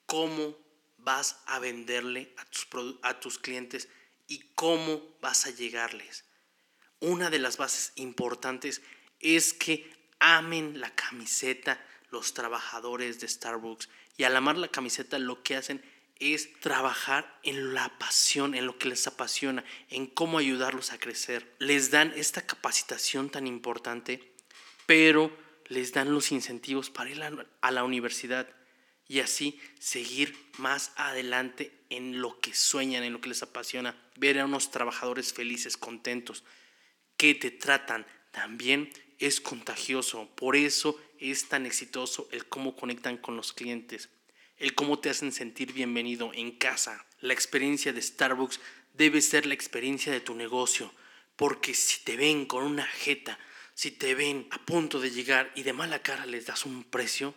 cómo 0.05 0.57
vas 0.97 1.41
a 1.45 1.59
venderle 1.59 2.33
a 2.37 2.45
tus, 2.45 2.67
a 3.03 3.19
tus 3.19 3.37
clientes 3.37 3.87
y 4.27 4.39
cómo 4.55 5.17
vas 5.21 5.45
a 5.45 5.51
llegarles 5.51 6.25
una 7.05 7.29
de 7.29 7.39
las 7.39 7.57
bases 7.57 7.91
importantes 7.95 8.81
es 9.19 9.53
que 9.53 9.91
amen 10.19 10.79
la 10.79 10.93
camiseta 10.95 11.79
los 12.09 12.33
trabajadores 12.33 13.19
de 13.19 13.27
Starbucks. 13.27 13.89
Y 14.17 14.23
al 14.23 14.35
amar 14.35 14.57
la 14.57 14.69
camiseta 14.69 15.19
lo 15.19 15.43
que 15.43 15.55
hacen 15.55 15.83
es 16.19 16.59
trabajar 16.59 17.39
en 17.43 17.73
la 17.73 17.97
pasión, 17.97 18.55
en 18.55 18.65
lo 18.65 18.77
que 18.77 18.89
les 18.89 19.05
apasiona, 19.07 19.63
en 19.89 20.07
cómo 20.07 20.37
ayudarlos 20.37 20.91
a 20.91 20.99
crecer. 20.99 21.55
Les 21.59 21.91
dan 21.91 22.13
esta 22.15 22.45
capacitación 22.45 23.29
tan 23.29 23.47
importante, 23.47 24.33
pero 24.85 25.35
les 25.67 25.91
dan 25.93 26.13
los 26.13 26.31
incentivos 26.31 26.89
para 26.89 27.09
ir 27.09 27.21
a 27.61 27.71
la 27.71 27.83
universidad 27.83 28.47
y 29.07 29.19
así 29.19 29.59
seguir 29.79 30.35
más 30.57 30.91
adelante 30.95 31.85
en 31.89 32.21
lo 32.21 32.39
que 32.39 32.53
sueñan, 32.53 33.03
en 33.03 33.13
lo 33.13 33.21
que 33.21 33.29
les 33.29 33.43
apasiona, 33.43 33.95
ver 34.15 34.39
a 34.39 34.45
unos 34.45 34.71
trabajadores 34.71 35.33
felices, 35.33 35.77
contentos 35.77 36.43
que 37.17 37.35
te 37.35 37.51
tratan 37.51 38.05
también 38.31 38.91
es 39.19 39.39
contagioso. 39.39 40.29
Por 40.35 40.55
eso 40.55 40.99
es 41.19 41.47
tan 41.47 41.65
exitoso 41.65 42.27
el 42.31 42.45
cómo 42.45 42.75
conectan 42.75 43.17
con 43.17 43.37
los 43.37 43.53
clientes, 43.53 44.09
el 44.57 44.73
cómo 44.73 44.99
te 44.99 45.09
hacen 45.09 45.31
sentir 45.31 45.73
bienvenido 45.73 46.31
en 46.33 46.51
casa. 46.51 47.05
La 47.19 47.33
experiencia 47.33 47.91
de 47.91 48.01
Starbucks 48.01 48.59
debe 48.93 49.21
ser 49.21 49.45
la 49.45 49.53
experiencia 49.53 50.11
de 50.11 50.21
tu 50.21 50.35
negocio, 50.35 50.93
porque 51.35 51.73
si 51.73 52.03
te 52.03 52.15
ven 52.15 52.45
con 52.45 52.63
una 52.63 52.85
jeta, 52.85 53.37
si 53.73 53.91
te 53.91 54.15
ven 54.15 54.47
a 54.51 54.65
punto 54.65 54.99
de 54.99 55.11
llegar 55.11 55.51
y 55.55 55.63
de 55.63 55.73
mala 55.73 56.01
cara 56.01 56.25
les 56.25 56.45
das 56.45 56.65
un 56.65 56.83
precio, 56.83 57.35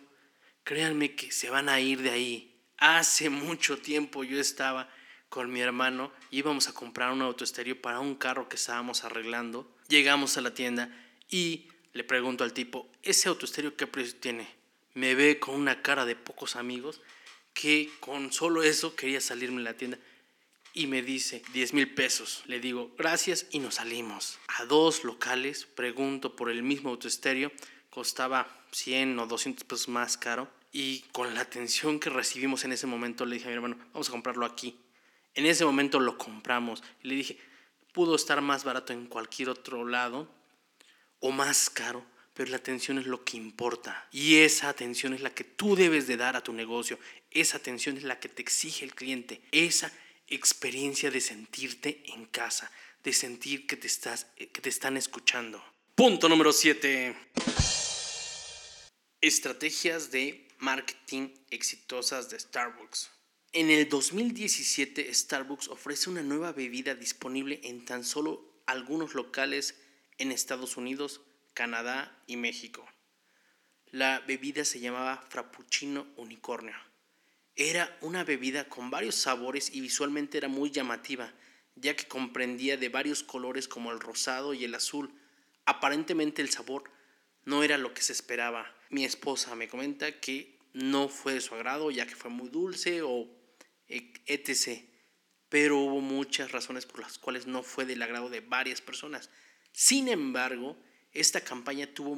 créanme 0.63 1.15
que 1.15 1.31
se 1.31 1.49
van 1.49 1.67
a 1.67 1.81
ir 1.81 2.01
de 2.01 2.11
ahí. 2.11 2.63
Hace 2.77 3.29
mucho 3.29 3.77
tiempo 3.79 4.23
yo 4.23 4.39
estaba 4.39 4.89
con 5.27 5.51
mi 5.51 5.59
hermano, 5.59 6.11
íbamos 6.31 6.69
a 6.69 6.73
comprar 6.73 7.11
un 7.11 7.21
autoestéreo 7.21 7.81
para 7.81 7.99
un 7.99 8.15
carro 8.15 8.47
que 8.47 8.55
estábamos 8.55 9.03
arreglando. 9.03 9.69
Llegamos 9.89 10.37
a 10.37 10.41
la 10.41 10.53
tienda 10.53 10.89
y 11.29 11.67
Le 11.91 12.03
pregunto 12.03 12.43
al 12.43 12.53
tipo, 12.53 12.87
¿ese 13.01 13.29
autoestéreo 13.29 13.75
qué 13.75 13.87
precio 13.87 14.19
tiene? 14.19 14.58
Me 14.93 15.15
ve 15.15 15.39
con 15.39 15.55
una 15.55 15.81
cara 15.81 16.05
de 16.05 16.15
pocos 16.15 16.55
amigos 16.55 17.01
que 17.53 17.89
con 17.99 18.31
solo 18.31 18.63
eso 18.63 18.95
quería 18.95 19.21
salirme 19.21 19.57
de 19.57 19.63
la 19.63 19.77
tienda 19.77 19.99
y 20.73 20.87
me 20.87 21.01
dice 21.01 21.41
10 21.53 21.73
mil 21.73 21.93
pesos. 21.93 22.43
Le 22.45 22.59
digo 22.59 22.91
gracias 22.97 23.47
y 23.51 23.59
nos 23.59 23.75
salimos. 23.75 24.39
A 24.47 24.65
dos 24.65 25.03
locales 25.03 25.65
pregunto 25.65 26.35
por 26.35 26.49
el 26.49 26.63
mismo 26.63 26.89
autoestéreo, 26.89 27.51
costaba 27.89 28.63
100 28.71 29.19
o 29.19 29.25
200 29.25 29.63
pesos 29.65 29.87
más 29.89 30.17
caro 30.17 30.49
y 30.71 31.01
con 31.11 31.33
la 31.33 31.41
atención 31.41 31.99
que 31.99 32.09
recibimos 32.09 32.63
en 32.63 32.71
ese 32.71 32.87
momento 32.87 33.25
le 33.25 33.35
dije 33.35 33.47
a 33.47 33.49
mi 33.49 33.55
hermano, 33.55 33.77
vamos 33.93 34.09
a 34.09 34.11
comprarlo 34.11 34.45
aquí. 34.45 34.79
En 35.33 35.45
ese 35.45 35.65
momento 35.65 35.99
lo 35.99 36.17
compramos 36.17 36.83
le 37.01 37.15
dije, 37.15 37.37
pudo 37.93 38.15
estar 38.15 38.41
más 38.41 38.63
barato 38.63 38.93
en 38.93 39.07
cualquier 39.07 39.49
otro 39.49 39.85
lado 39.85 40.29
o 41.19 41.31
más 41.31 41.69
caro, 41.69 42.05
pero 42.39 42.51
la 42.51 42.57
atención 42.57 42.97
es 42.97 43.05
lo 43.05 43.25
que 43.25 43.35
importa. 43.35 44.07
Y 44.13 44.37
esa 44.37 44.69
atención 44.69 45.13
es 45.13 45.19
la 45.19 45.29
que 45.29 45.43
tú 45.43 45.75
debes 45.75 46.07
de 46.07 46.15
dar 46.15 46.37
a 46.37 46.41
tu 46.41 46.53
negocio. 46.53 46.97
Esa 47.31 47.57
atención 47.57 47.97
es 47.97 48.03
la 48.03 48.17
que 48.21 48.29
te 48.29 48.41
exige 48.41 48.85
el 48.85 48.95
cliente. 48.95 49.41
Esa 49.51 49.91
experiencia 50.25 51.11
de 51.11 51.19
sentirte 51.19 52.01
en 52.05 52.25
casa, 52.27 52.71
de 53.03 53.11
sentir 53.11 53.67
que 53.67 53.75
te, 53.75 53.87
estás, 53.87 54.27
que 54.37 54.61
te 54.61 54.69
están 54.69 54.95
escuchando. 54.95 55.61
Punto 55.95 56.29
número 56.29 56.53
7. 56.53 57.13
Estrategias 59.19 60.09
de 60.09 60.47
marketing 60.59 61.31
exitosas 61.49 62.29
de 62.29 62.39
Starbucks. 62.39 63.09
En 63.51 63.69
el 63.69 63.89
2017, 63.89 65.13
Starbucks 65.13 65.67
ofrece 65.67 66.09
una 66.09 66.21
nueva 66.21 66.53
bebida 66.53 66.95
disponible 66.95 67.59
en 67.63 67.83
tan 67.83 68.05
solo 68.05 68.61
algunos 68.65 69.13
locales 69.13 69.75
en 70.19 70.31
Estados 70.31 70.77
Unidos, 70.77 71.19
Canadá 71.59 72.17
y 72.25 72.37
México. 72.37 72.87
La 73.87 74.21
bebida 74.21 74.63
se 74.63 74.79
llamaba 74.79 75.25
Frappuccino 75.27 76.07
Unicornio. 76.15 76.77
Era 77.53 77.97
una 77.99 78.23
bebida 78.23 78.69
con 78.69 78.89
varios 78.89 79.15
sabores 79.15 79.69
y 79.75 79.81
visualmente 79.81 80.37
era 80.37 80.47
muy 80.47 80.71
llamativa, 80.71 81.33
ya 81.75 81.97
que 81.97 82.07
comprendía 82.07 82.77
de 82.77 82.87
varios 82.87 83.23
colores 83.23 83.67
como 83.67 83.91
el 83.91 83.99
rosado 83.99 84.53
y 84.53 84.63
el 84.63 84.73
azul. 84.73 85.13
Aparentemente 85.65 86.41
el 86.41 86.49
sabor 86.49 86.89
no 87.43 87.61
era 87.61 87.77
lo 87.77 87.93
que 87.93 88.03
se 88.03 88.13
esperaba. 88.13 88.73
Mi 88.89 89.03
esposa 89.03 89.53
me 89.55 89.67
comenta 89.67 90.21
que 90.21 90.57
no 90.71 91.09
fue 91.09 91.33
de 91.33 91.41
su 91.41 91.55
agrado, 91.55 91.91
ya 91.91 92.07
que 92.07 92.15
fue 92.15 92.31
muy 92.31 92.47
dulce 92.47 93.01
o 93.01 93.27
etc. 93.89 94.85
Pero 95.49 95.77
hubo 95.77 95.99
muchas 95.99 96.53
razones 96.53 96.85
por 96.85 97.01
las 97.01 97.17
cuales 97.17 97.47
no 97.47 97.63
fue 97.63 97.83
del 97.83 98.01
agrado 98.01 98.29
de 98.29 98.39
varias 98.39 98.79
personas. 98.79 99.29
Sin 99.73 100.07
embargo, 100.07 100.77
esta 101.13 101.41
campaña 101.41 101.87
tuvo, 101.93 102.15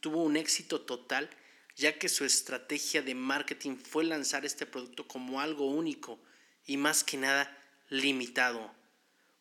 tuvo 0.00 0.22
un 0.22 0.36
éxito 0.36 0.80
total 0.80 1.30
ya 1.76 1.98
que 1.98 2.08
su 2.08 2.24
estrategia 2.24 3.02
de 3.02 3.14
marketing 3.14 3.76
fue 3.76 4.04
lanzar 4.04 4.44
este 4.44 4.66
producto 4.66 5.08
como 5.08 5.40
algo 5.40 5.66
único 5.66 6.20
y 6.66 6.76
más 6.76 7.02
que 7.02 7.16
nada 7.16 7.58
limitado. 7.88 8.72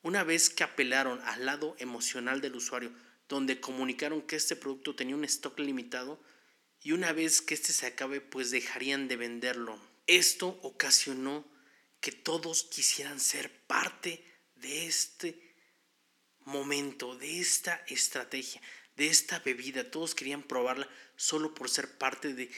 Una 0.02 0.24
vez 0.24 0.50
que 0.50 0.64
apelaron 0.64 1.22
al 1.22 1.46
lado 1.46 1.76
emocional 1.80 2.42
del 2.42 2.56
usuario, 2.56 2.92
donde 3.30 3.62
comunicaron 3.62 4.22
que 4.22 4.36
este 4.36 4.56
producto 4.56 4.96
tenía 4.96 5.16
un 5.16 5.24
stock 5.26 5.58
limitado 5.60 6.20
y 6.82 6.92
una 6.92 7.14
vez 7.14 7.42
que 7.42 7.54
este 7.54 7.72
se 7.72 7.86
acabe, 7.86 8.20
pues 8.20 8.52
dejarían 8.52 9.08
de 9.08 9.16
venderlo. 9.16 9.80
Esto 10.08 10.60
ocasionó 10.64 11.46
que 12.02 12.12
todos 12.12 12.64
quisieran 12.64 13.20
ser 13.20 13.50
parte 13.66 14.26
de 14.56 14.88
este 14.88 15.53
momento, 16.46 17.16
de 17.16 17.40
esta 17.40 17.84
estrategia, 17.88 18.62
de 18.96 19.08
esta 19.08 19.40
bebida. 19.40 19.90
Todos 19.90 20.16
querían 20.16 20.44
probarla 20.44 20.90
solo 21.16 21.54
por 21.54 21.70
ser 21.70 21.98
parte 21.98 22.34
de 22.34 22.50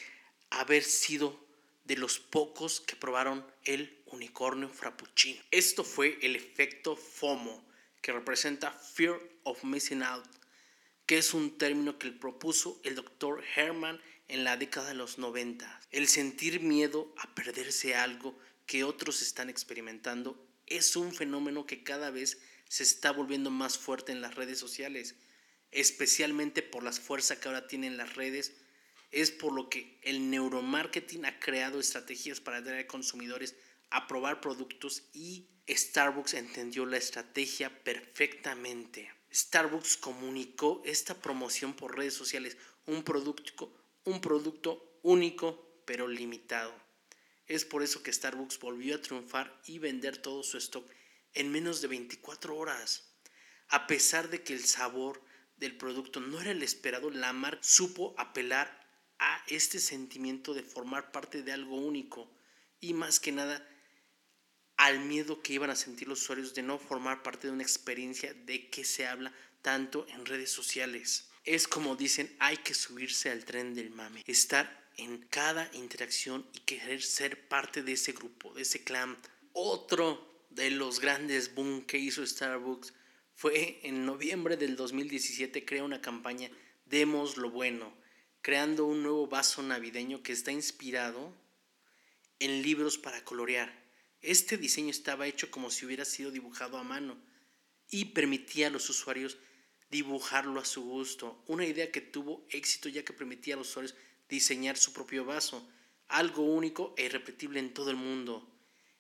haber 0.50 0.84
sido 0.84 1.46
de 1.86 1.98
los 1.98 2.20
pocos 2.20 2.82
que 2.82 2.96
probaron 2.96 3.46
el 3.64 4.02
unicornio 4.08 4.70
frappuccino. 4.70 5.42
Esto 5.52 5.84
fue 5.84 6.18
el 6.22 6.36
efecto 6.36 6.96
FOMO, 6.96 7.64
que 8.02 8.12
representa 8.12 8.72
Fear 8.72 9.20
of 9.44 9.64
Missing 9.64 10.04
Out, 10.04 10.26
que 11.06 11.18
es 11.18 11.34
un 11.34 11.58
término 11.58 11.98
que 12.00 12.12
propuso 12.12 12.80
el 12.84 12.96
doctor 12.96 13.44
Herman 13.56 14.02
en 14.28 14.44
la 14.44 14.58
década 14.58 14.90
de 14.90 14.96
los 14.96 15.18
90. 15.18 15.82
El 15.92 16.08
sentir 16.08 16.62
miedo 16.62 17.14
a 17.18 17.34
perderse 17.36 17.96
algo 17.96 18.38
que 18.66 18.84
otros 18.84 19.22
están 19.22 19.50
experimentando 19.50 20.44
es 20.66 20.96
un 20.96 21.14
fenómeno 21.14 21.66
que 21.68 21.84
cada 21.84 22.10
vez 22.10 22.40
se 22.68 22.84
está 22.84 23.12
volviendo 23.12 23.52
más 23.52 23.78
fuerte 23.78 24.12
en 24.12 24.22
las 24.22 24.36
redes 24.36 24.60
sociales 24.60 25.16
especialmente 25.76 26.64
por 26.64 26.84
las 26.84 27.00
fuerzas 27.02 27.38
que 27.38 27.50
ahora 27.50 27.68
tienen 27.68 27.98
las 27.98 28.16
redes, 28.16 28.54
es 29.12 29.30
por 29.30 29.54
lo 29.54 29.70
que 29.70 30.00
el 30.04 30.30
neuromarketing 30.30 31.26
ha 31.26 31.40
creado 31.40 31.80
estrategias 31.80 32.40
para 32.40 32.58
atraer 32.58 32.86
a 32.86 32.88
consumidores 32.88 33.56
a 33.90 34.08
probar 34.08 34.40
productos 34.40 35.04
y 35.14 35.48
Starbucks 35.68 36.34
entendió 36.36 36.86
la 36.86 36.98
estrategia 36.98 37.84
perfectamente. 37.84 39.12
Starbucks 39.34 39.98
comunicó 39.98 40.82
esta 40.86 41.14
promoción 41.22 41.74
por 41.74 41.98
redes 41.98 42.14
sociales, 42.14 42.58
un 42.86 43.04
producto, 43.04 43.72
un 44.06 44.22
producto 44.22 45.00
único 45.04 45.82
pero 45.86 46.08
limitado. 46.08 46.74
Es 47.48 47.66
por 47.66 47.84
eso 47.84 48.02
que 48.02 48.14
Starbucks 48.14 48.60
volvió 48.60 48.96
a 48.96 49.02
triunfar 49.02 49.62
y 49.66 49.78
vender 49.80 50.18
todo 50.18 50.42
su 50.42 50.58
stock 50.58 50.90
en 51.36 51.52
menos 51.52 51.82
de 51.82 51.88
24 51.88 52.56
horas. 52.56 53.12
A 53.70 53.88
pesar 53.88 54.30
de 54.30 54.44
que 54.44 54.54
el 54.54 54.66
sabor, 54.66 55.22
del 55.58 55.78
producto 55.78 56.20
no 56.20 56.42
era 56.42 56.52
el 56.52 56.64
esperado, 56.64 57.10
la 57.10 57.34
supo 57.62 58.14
apelar 58.18 58.86
a 59.20 59.44
este 59.48 59.80
sentimiento 59.80 60.54
de 60.54 60.64
formar 60.64 61.12
parte 61.12 61.44
de 61.44 61.54
algo 61.54 61.78
único 61.78 62.30
y 62.82 62.94
más 62.94 63.20
que 63.20 63.32
nada 63.32 63.66
al 64.78 65.00
miedo 65.00 65.42
que 65.42 65.54
iban 65.54 65.70
a 65.70 65.76
sentir 65.76 66.08
los 66.08 66.22
usuarios 66.22 66.54
de 66.54 66.64
no 66.64 66.78
formar 66.78 67.24
parte 67.24 67.48
de 67.48 67.54
una 67.54 67.64
experiencia 67.64 68.34
de 68.34 68.70
que 68.70 68.84
se 68.84 69.08
habla 69.08 69.34
tanto 69.62 70.06
en 70.10 70.26
redes 70.26 70.52
sociales. 70.52 71.30
Es 71.46 71.68
como 71.68 71.96
dicen, 71.96 72.36
hay 72.40 72.58
que 72.58 72.74
subirse 72.74 73.30
al 73.30 73.46
tren 73.46 73.74
del 73.74 73.92
mame, 73.92 74.24
estar 74.26 74.86
en 74.98 75.20
cada 75.30 75.70
interacción 75.74 76.46
y 76.54 76.60
querer 76.60 77.02
ser 77.02 77.48
parte 77.48 77.84
de 77.84 77.94
ese 77.94 78.12
grupo, 78.12 78.54
de 78.54 78.64
ese 78.64 78.84
clan. 78.84 79.18
Otro 79.54 80.35
de 80.56 80.72
los 80.72 81.02
grandes 81.02 81.54
boom 81.54 81.86
que 81.86 81.98
hizo 81.98 82.26
Starbucks 82.26 82.94
fue 83.34 83.82
en 83.84 84.06
noviembre 84.06 84.56
del 84.56 84.78
2017 84.78 85.66
crea 85.66 85.84
una 85.84 86.02
campaña 86.02 86.50
Demos 86.86 87.36
lo 87.36 87.50
bueno, 87.50 87.94
creando 88.42 88.86
un 88.86 89.04
nuevo 89.04 89.28
vaso 89.28 89.62
navideño 89.62 90.24
que 90.24 90.32
está 90.32 90.54
inspirado 90.54 91.34
en 92.40 92.62
libros 92.62 92.98
para 92.98 93.24
colorear. 93.26 93.74
Este 94.22 94.58
diseño 94.58 94.92
estaba 94.92 95.28
hecho 95.28 95.52
como 95.52 95.70
si 95.70 95.86
hubiera 95.86 96.06
sido 96.06 96.32
dibujado 96.32 96.78
a 96.78 96.84
mano 96.84 97.18
y 97.90 98.06
permitía 98.06 98.68
a 98.68 98.70
los 98.70 98.90
usuarios 98.90 99.38
dibujarlo 99.90 100.62
a 100.62 100.66
su 100.66 100.84
gusto. 100.84 101.44
Una 101.48 101.66
idea 101.66 101.92
que 101.92 102.02
tuvo 102.02 102.46
éxito 102.50 102.88
ya 102.88 103.04
que 103.04 103.14
permitía 103.14 103.56
a 103.56 103.58
los 103.58 103.70
usuarios 103.72 103.96
diseñar 104.30 104.78
su 104.78 104.94
propio 104.94 105.26
vaso, 105.26 105.68
algo 106.08 106.44
único 106.44 106.94
e 106.98 107.06
irrepetible 107.06 107.60
en 107.60 107.74
todo 107.74 107.90
el 107.90 107.98
mundo. 107.98 108.55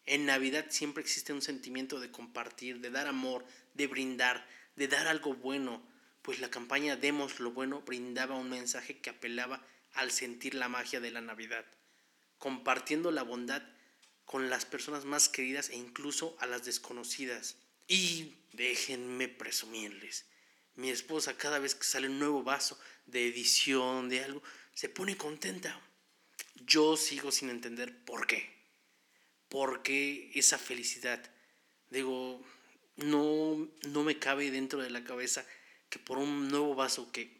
En 0.06 0.26
Navidad 0.26 0.68
siempre 0.70 1.02
existe 1.02 1.34
un 1.34 1.41
sentimiento 1.41 2.00
de 2.00 2.12
compartir, 2.12 2.80
de 2.80 2.91
dar 2.91 3.08
amor, 3.08 3.46
de 3.74 3.88
brindar, 3.88 4.48
de 4.76 4.88
dar 4.88 5.08
algo 5.08 5.34
bueno, 5.34 5.82
pues 6.22 6.39
la 6.39 6.50
campaña 6.50 6.96
Demos 6.96 7.39
lo 7.39 7.52
bueno 7.52 7.82
brindaba 7.82 8.36
un 8.36 8.50
mensaje 8.50 9.00
que 9.00 9.10
apelaba 9.10 9.65
al 9.94 10.12
sentir 10.12 10.54
la 10.54 10.70
magia 10.70 11.00
de 11.00 11.12
la 11.12 11.22
Navidad, 11.22 11.65
compartiendo 12.38 13.12
la 13.12 13.24
bondad 13.24 13.63
con 14.26 14.50
las 14.50 14.65
personas 14.65 15.06
más 15.06 15.30
queridas 15.30 15.70
e 15.70 15.78
incluso 15.78 16.36
a 16.39 16.46
las 16.46 16.65
desconocidas. 16.65 17.58
Y 17.88 18.34
déjenme 18.54 19.28
presumirles, 19.28 20.26
mi 20.76 20.89
esposa 20.89 21.38
cada 21.38 21.60
vez 21.60 21.76
que 21.76 21.84
sale 21.84 22.10
un 22.10 22.20
nuevo 22.20 22.44
vaso 22.44 22.80
de 23.06 23.28
edición, 23.28 24.10
de 24.10 24.24
algo, 24.24 24.44
se 24.74 24.89
pone 24.89 25.15
contenta. 25.15 25.80
Yo 26.56 26.98
sigo 26.98 27.32
sin 27.32 27.50
entender 27.50 28.04
por 28.04 28.28
qué. 28.28 28.55
¿Por 29.50 29.84
qué 29.84 30.32
esa 30.36 30.58
felicidad? 30.58 31.24
Digo, 31.90 32.44
no, 32.98 33.70
no 33.88 34.04
me 34.04 34.20
cabe 34.20 34.52
dentro 34.52 34.82
de 34.82 34.90
la 34.90 35.04
cabeza 35.04 35.46
que 35.90 36.00
por 36.00 36.18
un 36.18 36.50
nuevo 36.50 36.76
vaso 36.76 37.12
que 37.12 37.40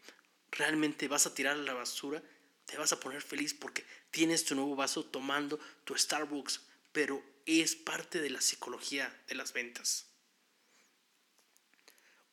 realmente 0.50 1.08
vas 1.08 1.26
a 1.26 1.34
tirar 1.34 1.56
a 1.56 1.60
la 1.60 1.74
basura, 1.74 2.22
te 2.64 2.76
vas 2.76 2.92
a 2.92 3.00
poner 3.00 3.22
feliz 3.22 3.54
porque 3.54 3.84
tienes 4.10 4.44
tu 4.44 4.54
nuevo 4.54 4.76
vaso 4.76 5.04
tomando 5.04 5.58
tu 5.84 5.96
Starbucks, 5.96 6.62
pero 6.92 7.22
es 7.46 7.76
parte 7.76 8.20
de 8.20 8.30
la 8.30 8.40
psicología 8.40 9.14
de 9.28 9.34
las 9.34 9.52
ventas. 9.52 10.06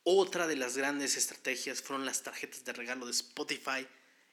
Otra 0.04 0.48
de 0.48 0.58
las 0.58 0.76
grandes 0.76 1.16
estrategias 1.16 1.82
fueron 1.82 2.06
las 2.06 2.24
tarjetas 2.24 2.66
de 2.66 2.74
regalo 2.74 3.06
de 3.06 3.12
Spotify 3.12 3.88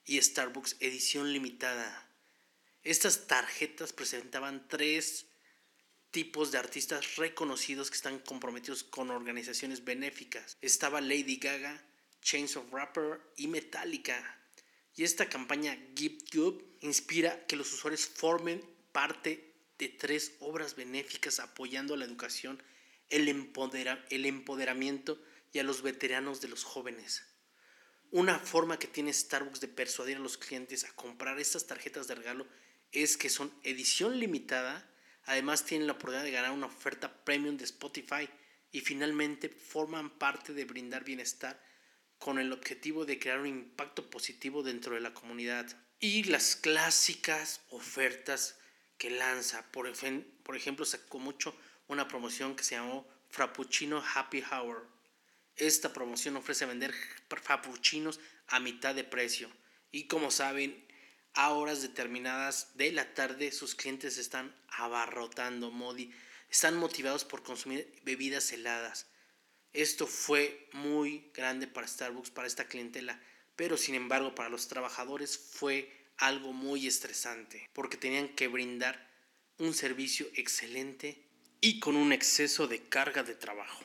y 0.05 0.21
Starbucks 0.21 0.75
edición 0.79 1.31
limitada. 1.31 2.09
Estas 2.83 3.27
tarjetas 3.27 3.93
presentaban 3.93 4.67
tres 4.67 5.27
tipos 6.11 6.51
de 6.51 6.57
artistas 6.57 7.15
reconocidos 7.15 7.89
que 7.89 7.95
están 7.95 8.19
comprometidos 8.19 8.83
con 8.83 9.09
organizaciones 9.09 9.83
benéficas. 9.83 10.57
Estaba 10.61 11.01
Lady 11.01 11.37
Gaga, 11.37 11.81
Chains 12.21 12.57
of 12.57 12.71
Rapper 12.71 13.21
y 13.37 13.47
Metallica. 13.47 14.37
Y 14.95 15.03
esta 15.03 15.29
campaña 15.29 15.77
Gift 15.95 16.35
Gub 16.35 16.63
inspira 16.81 17.45
que 17.47 17.55
los 17.55 17.71
usuarios 17.73 18.05
formen 18.05 18.61
parte 18.91 19.55
de 19.77 19.87
tres 19.87 20.33
obras 20.39 20.75
benéficas 20.75 21.39
apoyando 21.39 21.95
la 21.95 22.05
educación, 22.05 22.61
el, 23.09 23.27
el 24.09 24.25
empoderamiento 24.25 25.21
y 25.53 25.59
a 25.59 25.63
los 25.63 25.81
veteranos 25.81 26.41
de 26.41 26.49
los 26.49 26.63
jóvenes. 26.63 27.23
Una 28.11 28.37
forma 28.39 28.77
que 28.77 28.87
tiene 28.87 29.13
Starbucks 29.13 29.61
de 29.61 29.69
persuadir 29.69 30.17
a 30.17 30.19
los 30.19 30.37
clientes 30.37 30.83
a 30.83 30.93
comprar 30.93 31.39
estas 31.39 31.65
tarjetas 31.65 32.07
de 32.07 32.15
regalo 32.15 32.45
es 32.91 33.15
que 33.15 33.29
son 33.29 33.53
edición 33.63 34.19
limitada, 34.19 34.90
además 35.25 35.65
tienen 35.65 35.87
la 35.87 35.93
oportunidad 35.93 36.23
de 36.23 36.31
ganar 36.31 36.51
una 36.51 36.67
oferta 36.67 37.23
premium 37.23 37.57
de 37.57 37.65
Spotify 37.65 38.29
y 38.71 38.81
finalmente 38.81 39.49
forman 39.49 40.09
parte 40.17 40.53
de 40.53 40.65
brindar 40.65 41.03
bienestar 41.03 41.61
con 42.17 42.39
el 42.39 42.53
objetivo 42.53 43.05
de 43.05 43.19
crear 43.19 43.39
un 43.39 43.47
impacto 43.47 44.09
positivo 44.09 44.63
dentro 44.63 44.95
de 44.95 45.01
la 45.01 45.13
comunidad. 45.13 45.67
Y 45.99 46.23
las 46.23 46.55
clásicas 46.55 47.61
ofertas 47.69 48.57
que 48.97 49.09
lanza, 49.09 49.71
por, 49.71 49.91
por 50.43 50.55
ejemplo, 50.55 50.85
sacó 50.85 51.19
mucho 51.19 51.55
una 51.87 52.07
promoción 52.07 52.55
que 52.55 52.63
se 52.63 52.75
llamó 52.75 53.07
Frappuccino 53.29 54.03
Happy 54.15 54.43
Hour. 54.51 54.87
Esta 55.55 55.91
promoción 55.91 56.37
ofrece 56.37 56.65
vender 56.65 56.93
frappuccinos 57.27 58.19
a 58.47 58.59
mitad 58.59 58.95
de 58.95 59.03
precio. 59.03 59.49
Y 59.91 60.07
como 60.07 60.31
saben, 60.31 60.85
a 61.33 61.51
horas 61.51 61.81
determinadas 61.81 62.75
de 62.75 62.91
la 62.91 63.13
tarde 63.13 63.51
sus 63.51 63.75
clientes 63.75 64.17
están 64.17 64.53
abarrotando, 64.69 65.71
modi, 65.71 66.11
están 66.49 66.77
motivados 66.77 67.23
por 67.23 67.43
consumir 67.43 67.91
bebidas 68.03 68.51
heladas. 68.51 69.07
Esto 69.73 70.05
fue 70.05 70.69
muy 70.73 71.31
grande 71.33 71.67
para 71.67 71.87
Starbucks, 71.87 72.31
para 72.31 72.47
esta 72.47 72.65
clientela, 72.65 73.21
pero 73.55 73.77
sin 73.77 73.95
embargo 73.95 74.35
para 74.35 74.49
los 74.49 74.67
trabajadores 74.67 75.37
fue 75.37 75.89
algo 76.17 76.51
muy 76.51 76.87
estresante, 76.87 77.69
porque 77.73 77.97
tenían 77.97 78.29
que 78.29 78.47
brindar 78.47 79.09
un 79.57 79.73
servicio 79.73 80.27
excelente 80.35 81.23
y 81.61 81.79
con 81.79 81.95
un 81.95 82.11
exceso 82.11 82.67
de 82.67 82.81
carga 82.81 83.23
de 83.23 83.35
trabajo. 83.35 83.83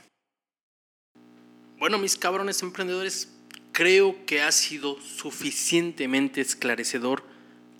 Bueno, 1.78 1.98
mis 1.98 2.16
cabrones 2.16 2.62
emprendedores, 2.62 3.28
creo 3.72 4.24
que 4.24 4.40
ha 4.40 4.50
sido 4.50 5.00
suficientemente 5.00 6.40
esclarecedor 6.40 7.35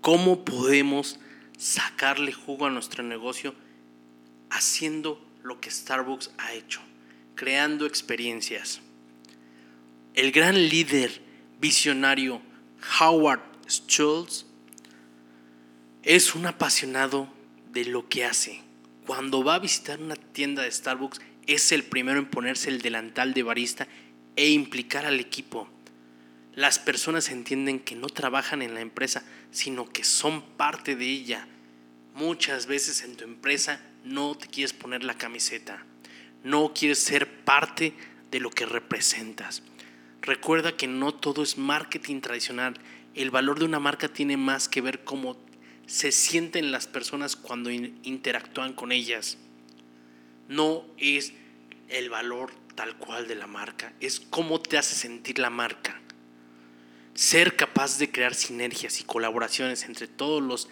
cómo 0.07 0.45
podemos 0.45 1.19
sacarle 1.59 2.31
jugo 2.33 2.67
a 2.67 2.71
nuestro 2.71 3.03
negocio 3.03 3.57
haciendo 4.51 5.21
lo 5.43 5.61
que 5.61 5.69
Starbucks 5.69 6.31
ha 6.39 6.53
hecho 6.53 6.81
creando 7.35 7.87
experiencias. 7.87 8.83
El 10.15 10.31
gran 10.31 10.55
líder 10.55 11.21
visionario 11.61 12.41
Howard 13.01 13.41
Schultz 13.69 14.47
es 16.05 16.37
un 16.37 16.47
apasionado 16.47 17.29
de 17.73 17.87
lo 17.87 18.09
que 18.09 18.25
hace. 18.25 18.63
Cuando 19.09 19.43
va 19.43 19.57
a 19.57 19.59
visitar 19.59 20.01
una 20.01 20.15
tienda 20.15 20.63
de 20.63 20.71
Starbucks 20.71 21.21
es 21.49 21.73
el 21.73 21.83
primero 21.83 22.21
en 22.21 22.31
ponerse 22.31 22.71
el 22.71 22.81
delantal 22.81 23.35
de 23.35 23.43
barista 23.43 23.89
e 24.37 24.51
implicar 24.51 25.05
al 25.05 25.19
equipo. 25.19 25.69
Las 26.57 26.81
personas 26.81 27.31
entienden 27.31 27.79
que 27.79 27.95
no 27.95 28.09
trabajan 28.09 28.63
en 28.63 28.75
la 28.75 28.81
empresa, 28.81 29.23
sino 29.53 29.89
que 29.89 30.03
son 30.03 30.43
parte 30.43 30.97
de 30.97 31.07
ella. 31.07 31.47
Muchas 32.15 32.67
veces 32.67 33.03
en 33.03 33.15
tu 33.15 33.23
empresa 33.23 33.81
no 34.03 34.35
te 34.35 34.49
quieres 34.49 34.73
poner 34.73 35.05
la 35.05 35.15
camiseta 35.15 35.87
no 36.47 36.73
quieres 36.73 37.01
ser 37.01 37.45
parte 37.45 37.93
de 38.31 38.39
lo 38.39 38.51
que 38.51 38.67
representas. 38.67 39.65
Recuerda 40.23 40.77
que 40.77 40.87
no 40.87 41.13
todo 41.13 41.43
es 41.43 41.59
marketing 41.59 42.21
tradicional. 42.21 42.75
El 43.15 43.33
valor 43.33 43.59
de 43.59 43.65
una 43.65 43.81
marca 43.81 44.09
tiene 44.09 44.37
más 44.37 44.69
que 44.69 44.81
ver 44.81 45.03
cómo 45.03 45.37
se 45.87 46.13
sienten 46.13 46.71
las 46.71 46.87
personas 46.87 47.35
cuando 47.35 47.71
interactúan 47.71 48.75
con 48.75 48.93
ellas. 48.93 49.39
No 50.49 50.85
es 50.99 51.33
el 51.89 52.11
valor 52.11 52.53
tal 52.77 52.97
cual 52.97 53.27
de 53.27 53.35
la 53.35 53.49
marca, 53.49 53.93
es 54.01 54.21
cómo 54.21 54.61
te 54.61 54.79
hace 54.79 54.95
sentir 54.95 55.41
la 55.41 55.51
marca. 55.51 56.01
Ser 57.17 57.57
capaz 57.57 57.99
de 57.99 58.11
crear 58.11 58.35
sinergias 58.35 59.01
y 59.01 59.05
colaboraciones 59.05 59.85
entre 59.85 60.07
todos 60.07 60.43
los 60.43 60.69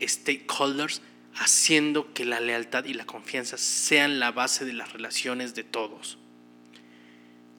stakeholders 0.00 1.02
haciendo 1.34 2.14
que 2.14 2.24
la 2.24 2.40
lealtad 2.40 2.86
y 2.86 2.94
la 2.94 3.04
confianza 3.04 3.58
sean 3.58 4.18
la 4.18 4.32
base 4.32 4.64
de 4.64 4.72
las 4.72 4.94
relaciones 4.94 5.54
de 5.54 5.62
todos. 5.62 6.16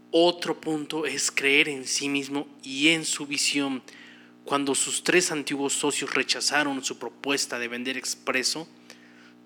Otro 0.10 0.60
punto 0.60 1.06
es 1.06 1.30
creer 1.30 1.70
en 1.70 1.86
sí 1.86 2.10
mismo 2.10 2.48
y 2.64 2.88
en 2.90 3.06
su 3.06 3.28
visión. 3.28 3.84
Cuando 4.44 4.74
sus 4.74 5.04
tres 5.04 5.32
antiguos 5.32 5.74
socios 5.74 6.16
rechazaron 6.16 6.84
su 6.84 6.98
propuesta 6.98 7.60
de 7.60 7.68
vender 7.68 7.96
expreso, 7.96 8.68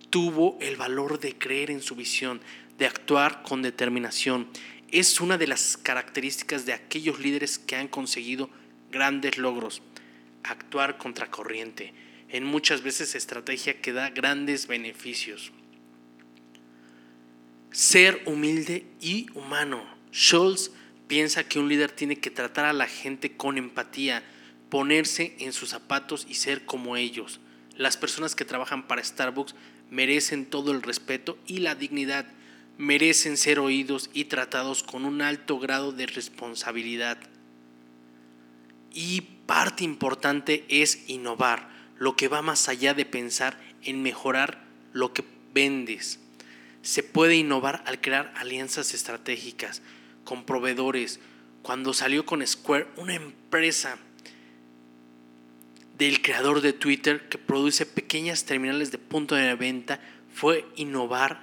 tuvo 0.09 0.57
el 0.61 0.77
valor 0.77 1.19
de 1.19 1.37
creer 1.37 1.69
en 1.69 1.81
su 1.81 1.95
visión, 1.95 2.39
de 2.77 2.85
actuar 2.85 3.43
con 3.43 3.61
determinación. 3.61 4.47
Es 4.89 5.19
una 5.19 5.37
de 5.37 5.47
las 5.47 5.75
características 5.75 6.65
de 6.65 6.71
aquellos 6.71 7.19
líderes 7.19 7.59
que 7.59 7.75
han 7.75 7.89
conseguido 7.89 8.49
grandes 8.91 9.37
logros. 9.37 9.81
Actuar 10.43 10.97
contracorriente 10.97 11.93
en 12.29 12.43
muchas 12.43 12.81
veces 12.81 13.15
estrategia 13.15 13.81
que 13.81 13.93
da 13.93 14.09
grandes 14.09 14.67
beneficios. 14.67 15.51
Ser 17.71 18.21
humilde 18.25 18.85
y 19.01 19.27
humano. 19.33 19.83
Scholz 20.13 20.71
piensa 21.07 21.43
que 21.43 21.59
un 21.59 21.69
líder 21.69 21.91
tiene 21.91 22.17
que 22.17 22.31
tratar 22.31 22.65
a 22.65 22.73
la 22.73 22.87
gente 22.87 23.35
con 23.35 23.57
empatía, 23.57 24.23
ponerse 24.69 25.35
en 25.39 25.53
sus 25.53 25.69
zapatos 25.69 26.25
y 26.29 26.35
ser 26.35 26.65
como 26.65 26.97
ellos. 26.97 27.39
Las 27.75 27.97
personas 27.97 28.35
que 28.35 28.45
trabajan 28.45 28.87
para 28.87 29.03
Starbucks 29.03 29.55
merecen 29.89 30.45
todo 30.45 30.71
el 30.71 30.81
respeto 30.81 31.37
y 31.47 31.59
la 31.59 31.75
dignidad, 31.75 32.25
merecen 32.77 33.37
ser 33.37 33.59
oídos 33.59 34.09
y 34.13 34.25
tratados 34.25 34.83
con 34.83 35.05
un 35.05 35.21
alto 35.21 35.59
grado 35.59 35.91
de 35.91 36.05
responsabilidad. 36.05 37.17
Y 38.93 39.21
parte 39.45 39.83
importante 39.83 40.65
es 40.69 41.09
innovar 41.09 41.69
lo 41.97 42.15
que 42.15 42.27
va 42.27 42.41
más 42.41 42.69
allá 42.69 42.93
de 42.93 43.05
pensar 43.05 43.59
en 43.83 44.01
mejorar 44.01 44.63
lo 44.93 45.13
que 45.13 45.23
vendes. 45.53 46.19
Se 46.81 47.03
puede 47.03 47.35
innovar 47.35 47.83
al 47.85 47.99
crear 48.01 48.33
alianzas 48.37 48.93
estratégicas 48.93 49.81
con 50.23 50.45
proveedores. 50.45 51.19
Cuando 51.61 51.93
salió 51.93 52.25
con 52.25 52.45
Square, 52.45 52.87
una 52.97 53.15
empresa 53.15 53.97
del 55.97 56.21
creador 56.21 56.61
de 56.61 56.71
Twitter 56.71 57.27
que 57.27 57.37
produce 57.37 57.85
pequeñas 57.85 58.45
terminales 58.45 58.91
de 58.91 58.97
punto 58.97 59.35
de 59.35 59.53
venta, 59.55 59.99
fue 60.33 60.65
innovar, 60.77 61.41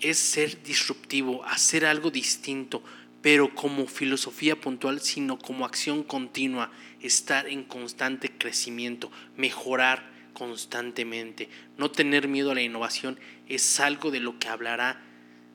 es 0.00 0.18
ser 0.18 0.62
disruptivo, 0.62 1.44
hacer 1.44 1.84
algo 1.84 2.12
distinto, 2.12 2.82
pero 3.26 3.52
como 3.56 3.88
filosofía 3.88 4.54
puntual, 4.54 5.00
sino 5.00 5.36
como 5.36 5.64
acción 5.64 6.04
continua, 6.04 6.70
estar 7.00 7.48
en 7.48 7.64
constante 7.64 8.30
crecimiento, 8.30 9.10
mejorar 9.36 10.08
constantemente. 10.32 11.48
No 11.76 11.90
tener 11.90 12.28
miedo 12.28 12.52
a 12.52 12.54
la 12.54 12.62
innovación 12.62 13.18
es 13.48 13.80
algo 13.80 14.12
de 14.12 14.20
lo 14.20 14.38
que 14.38 14.46
hablará 14.46 15.02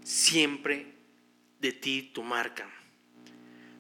siempre 0.04 0.88
de 1.62 1.72
ti 1.72 2.12
tu 2.14 2.24
marca. 2.24 2.70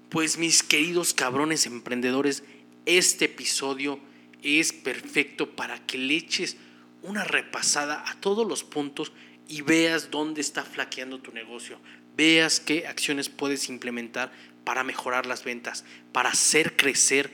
Pues 0.07 0.37
mis 0.37 0.63
queridos 0.63 1.13
cabrones 1.13 1.65
emprendedores, 1.65 2.45
este 2.85 3.25
episodio 3.25 3.99
es 4.41 4.71
perfecto 4.71 5.53
para 5.53 5.85
que 5.85 5.97
le 5.97 6.15
eches 6.15 6.55
una 7.03 7.25
repasada 7.25 8.09
a 8.09 8.17
todos 8.21 8.47
los 8.47 8.63
puntos 8.63 9.11
y 9.49 9.63
veas 9.63 10.11
dónde 10.11 10.39
está 10.39 10.63
flaqueando 10.63 11.19
tu 11.19 11.33
negocio 11.33 11.77
veas 12.15 12.59
qué 12.59 12.87
acciones 12.87 13.29
puedes 13.29 13.69
implementar 13.69 14.31
para 14.63 14.83
mejorar 14.83 15.25
las 15.25 15.43
ventas, 15.43 15.85
para 16.11 16.29
hacer 16.29 16.75
crecer 16.75 17.31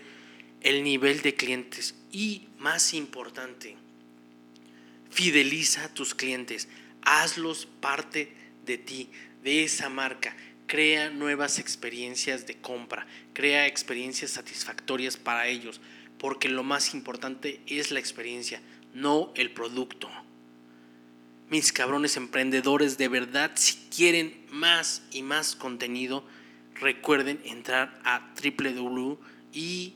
el 0.62 0.84
nivel 0.84 1.22
de 1.22 1.36
clientes. 1.36 1.96
Y, 2.12 2.48
más 2.58 2.94
importante, 2.94 3.76
fideliza 5.10 5.86
a 5.86 5.94
tus 5.94 6.16
clientes, 6.16 6.68
hazlos 7.04 7.68
parte 7.80 8.34
de 8.66 8.78
ti, 8.78 9.10
de 9.44 9.64
esa 9.64 9.90
marca. 9.90 10.36
Crea 10.68 11.10
nuevas 11.10 11.60
experiencias 11.60 12.46
de 12.46 12.56
compra, 12.56 13.08
crea 13.34 13.68
experiencias 13.68 14.32
satisfactorias 14.32 15.16
para 15.16 15.48
ellos, 15.48 15.80
porque 16.18 16.50
lo 16.50 16.64
más 16.64 16.94
importante 16.94 17.62
es 17.68 17.92
la 17.92 18.00
experiencia, 18.00 18.62
no 18.94 19.32
el 19.36 19.52
producto 19.52 20.10
mis 21.50 21.72
cabrones 21.72 22.18
emprendedores, 22.18 22.98
de 22.98 23.08
verdad, 23.08 23.52
si 23.56 23.76
quieren 23.96 24.46
más 24.52 25.04
y 25.12 25.24
más 25.24 25.56
contenido, 25.56 26.26
recuerden 26.76 27.40
entrar 27.46 28.00
a 28.04 28.34
www 28.42 29.18
y 29.54 29.94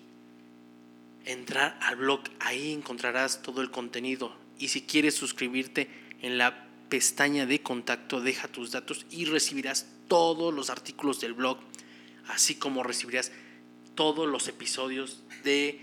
entrar 1.26 1.78
al 1.82 1.98
blog. 1.98 2.22
Ahí 2.40 2.72
encontrarás 2.72 3.42
todo 3.42 3.62
el 3.62 3.70
contenido. 3.70 4.36
Y 4.58 4.70
si 4.70 4.82
quieres 4.82 5.16
suscribirte 5.16 5.90
en 6.22 6.38
la 6.38 6.68
pestaña 6.90 7.46
de 7.46 7.62
contacto, 7.62 8.22
deja 8.22 8.48
tus 8.48 8.72
datos 8.72 9.06
y 9.10 9.26
recibirás 9.26 9.88
todos 10.08 10.54
los 10.54 10.70
artículos 10.70 11.22
del 11.22 11.34
blog, 11.34 11.58
así 12.28 12.56
como 12.56 12.84
recibirás 12.84 13.32
todos 13.96 14.28
los 14.28 14.48
episodios 14.48 15.24
de 15.44 15.80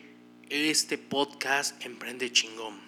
este 0.48 0.98
podcast 0.98 1.82
Emprende 1.84 2.32
Chingón. 2.32 2.88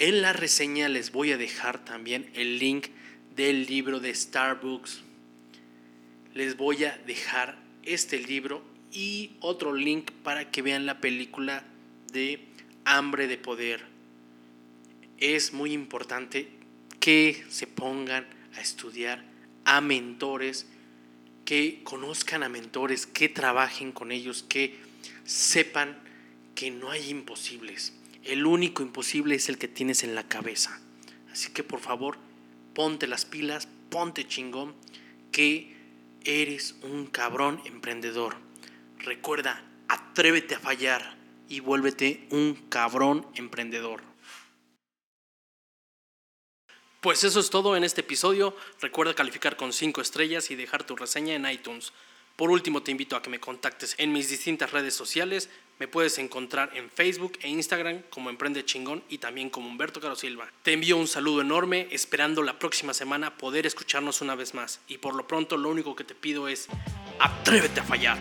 En 0.00 0.22
la 0.22 0.32
reseña 0.32 0.88
les 0.88 1.12
voy 1.12 1.30
a 1.30 1.36
dejar 1.36 1.84
también 1.84 2.30
el 2.32 2.58
link 2.58 2.86
del 3.36 3.66
libro 3.66 4.00
de 4.00 4.14
Starbucks. 4.14 5.02
Les 6.32 6.56
voy 6.56 6.84
a 6.84 6.96
dejar 7.06 7.58
este 7.82 8.18
libro 8.18 8.64
y 8.90 9.32
otro 9.40 9.74
link 9.74 10.10
para 10.24 10.50
que 10.50 10.62
vean 10.62 10.86
la 10.86 11.02
película 11.02 11.66
de 12.14 12.40
Hambre 12.86 13.26
de 13.26 13.36
Poder. 13.36 13.82
Es 15.18 15.52
muy 15.52 15.74
importante 15.74 16.48
que 16.98 17.44
se 17.50 17.66
pongan 17.66 18.26
a 18.56 18.62
estudiar 18.62 19.22
a 19.66 19.82
mentores, 19.82 20.64
que 21.44 21.82
conozcan 21.84 22.42
a 22.42 22.48
mentores, 22.48 23.04
que 23.04 23.28
trabajen 23.28 23.92
con 23.92 24.12
ellos, 24.12 24.46
que 24.48 24.78
sepan 25.24 25.98
que 26.54 26.70
no 26.70 26.90
hay 26.90 27.10
imposibles. 27.10 27.92
El 28.24 28.46
único 28.46 28.82
imposible 28.82 29.34
es 29.34 29.48
el 29.48 29.58
que 29.58 29.68
tienes 29.68 30.04
en 30.04 30.14
la 30.14 30.28
cabeza. 30.28 30.80
Así 31.32 31.52
que 31.52 31.64
por 31.64 31.80
favor, 31.80 32.18
ponte 32.74 33.06
las 33.06 33.24
pilas, 33.24 33.68
ponte 33.90 34.26
chingón, 34.26 34.74
que 35.32 35.76
eres 36.24 36.74
un 36.82 37.06
cabrón 37.06 37.62
emprendedor. 37.64 38.36
Recuerda, 38.98 39.64
atrévete 39.88 40.54
a 40.54 40.60
fallar 40.60 41.16
y 41.48 41.60
vuélvete 41.60 42.26
un 42.30 42.54
cabrón 42.68 43.26
emprendedor. 43.34 44.02
Pues 47.00 47.24
eso 47.24 47.40
es 47.40 47.48
todo 47.48 47.76
en 47.76 47.84
este 47.84 48.02
episodio. 48.02 48.54
Recuerda 48.80 49.14
calificar 49.14 49.56
con 49.56 49.72
5 49.72 50.02
estrellas 50.02 50.50
y 50.50 50.54
dejar 50.54 50.84
tu 50.84 50.96
reseña 50.96 51.34
en 51.34 51.50
iTunes. 51.50 51.92
Por 52.40 52.50
último, 52.50 52.82
te 52.82 52.90
invito 52.90 53.16
a 53.16 53.22
que 53.22 53.28
me 53.28 53.38
contactes 53.38 53.94
en 53.98 54.14
mis 54.14 54.30
distintas 54.30 54.72
redes 54.72 54.94
sociales. 54.94 55.50
Me 55.78 55.88
puedes 55.88 56.16
encontrar 56.16 56.70
en 56.74 56.88
Facebook 56.88 57.38
e 57.42 57.50
Instagram 57.50 58.00
como 58.08 58.30
Emprende 58.30 58.64
Chingón 58.64 59.04
y 59.10 59.18
también 59.18 59.50
como 59.50 59.68
Humberto 59.68 60.00
Caro 60.00 60.16
Silva. 60.16 60.50
Te 60.62 60.72
envío 60.72 60.96
un 60.96 61.06
saludo 61.06 61.42
enorme, 61.42 61.88
esperando 61.90 62.42
la 62.42 62.58
próxima 62.58 62.94
semana 62.94 63.36
poder 63.36 63.66
escucharnos 63.66 64.22
una 64.22 64.36
vez 64.36 64.54
más. 64.54 64.80
Y 64.88 64.96
por 64.96 65.16
lo 65.16 65.28
pronto, 65.28 65.58
lo 65.58 65.68
único 65.68 65.94
que 65.94 66.04
te 66.04 66.14
pido 66.14 66.48
es: 66.48 66.68
atrévete 67.18 67.80
a 67.80 67.84
fallar. 67.84 68.18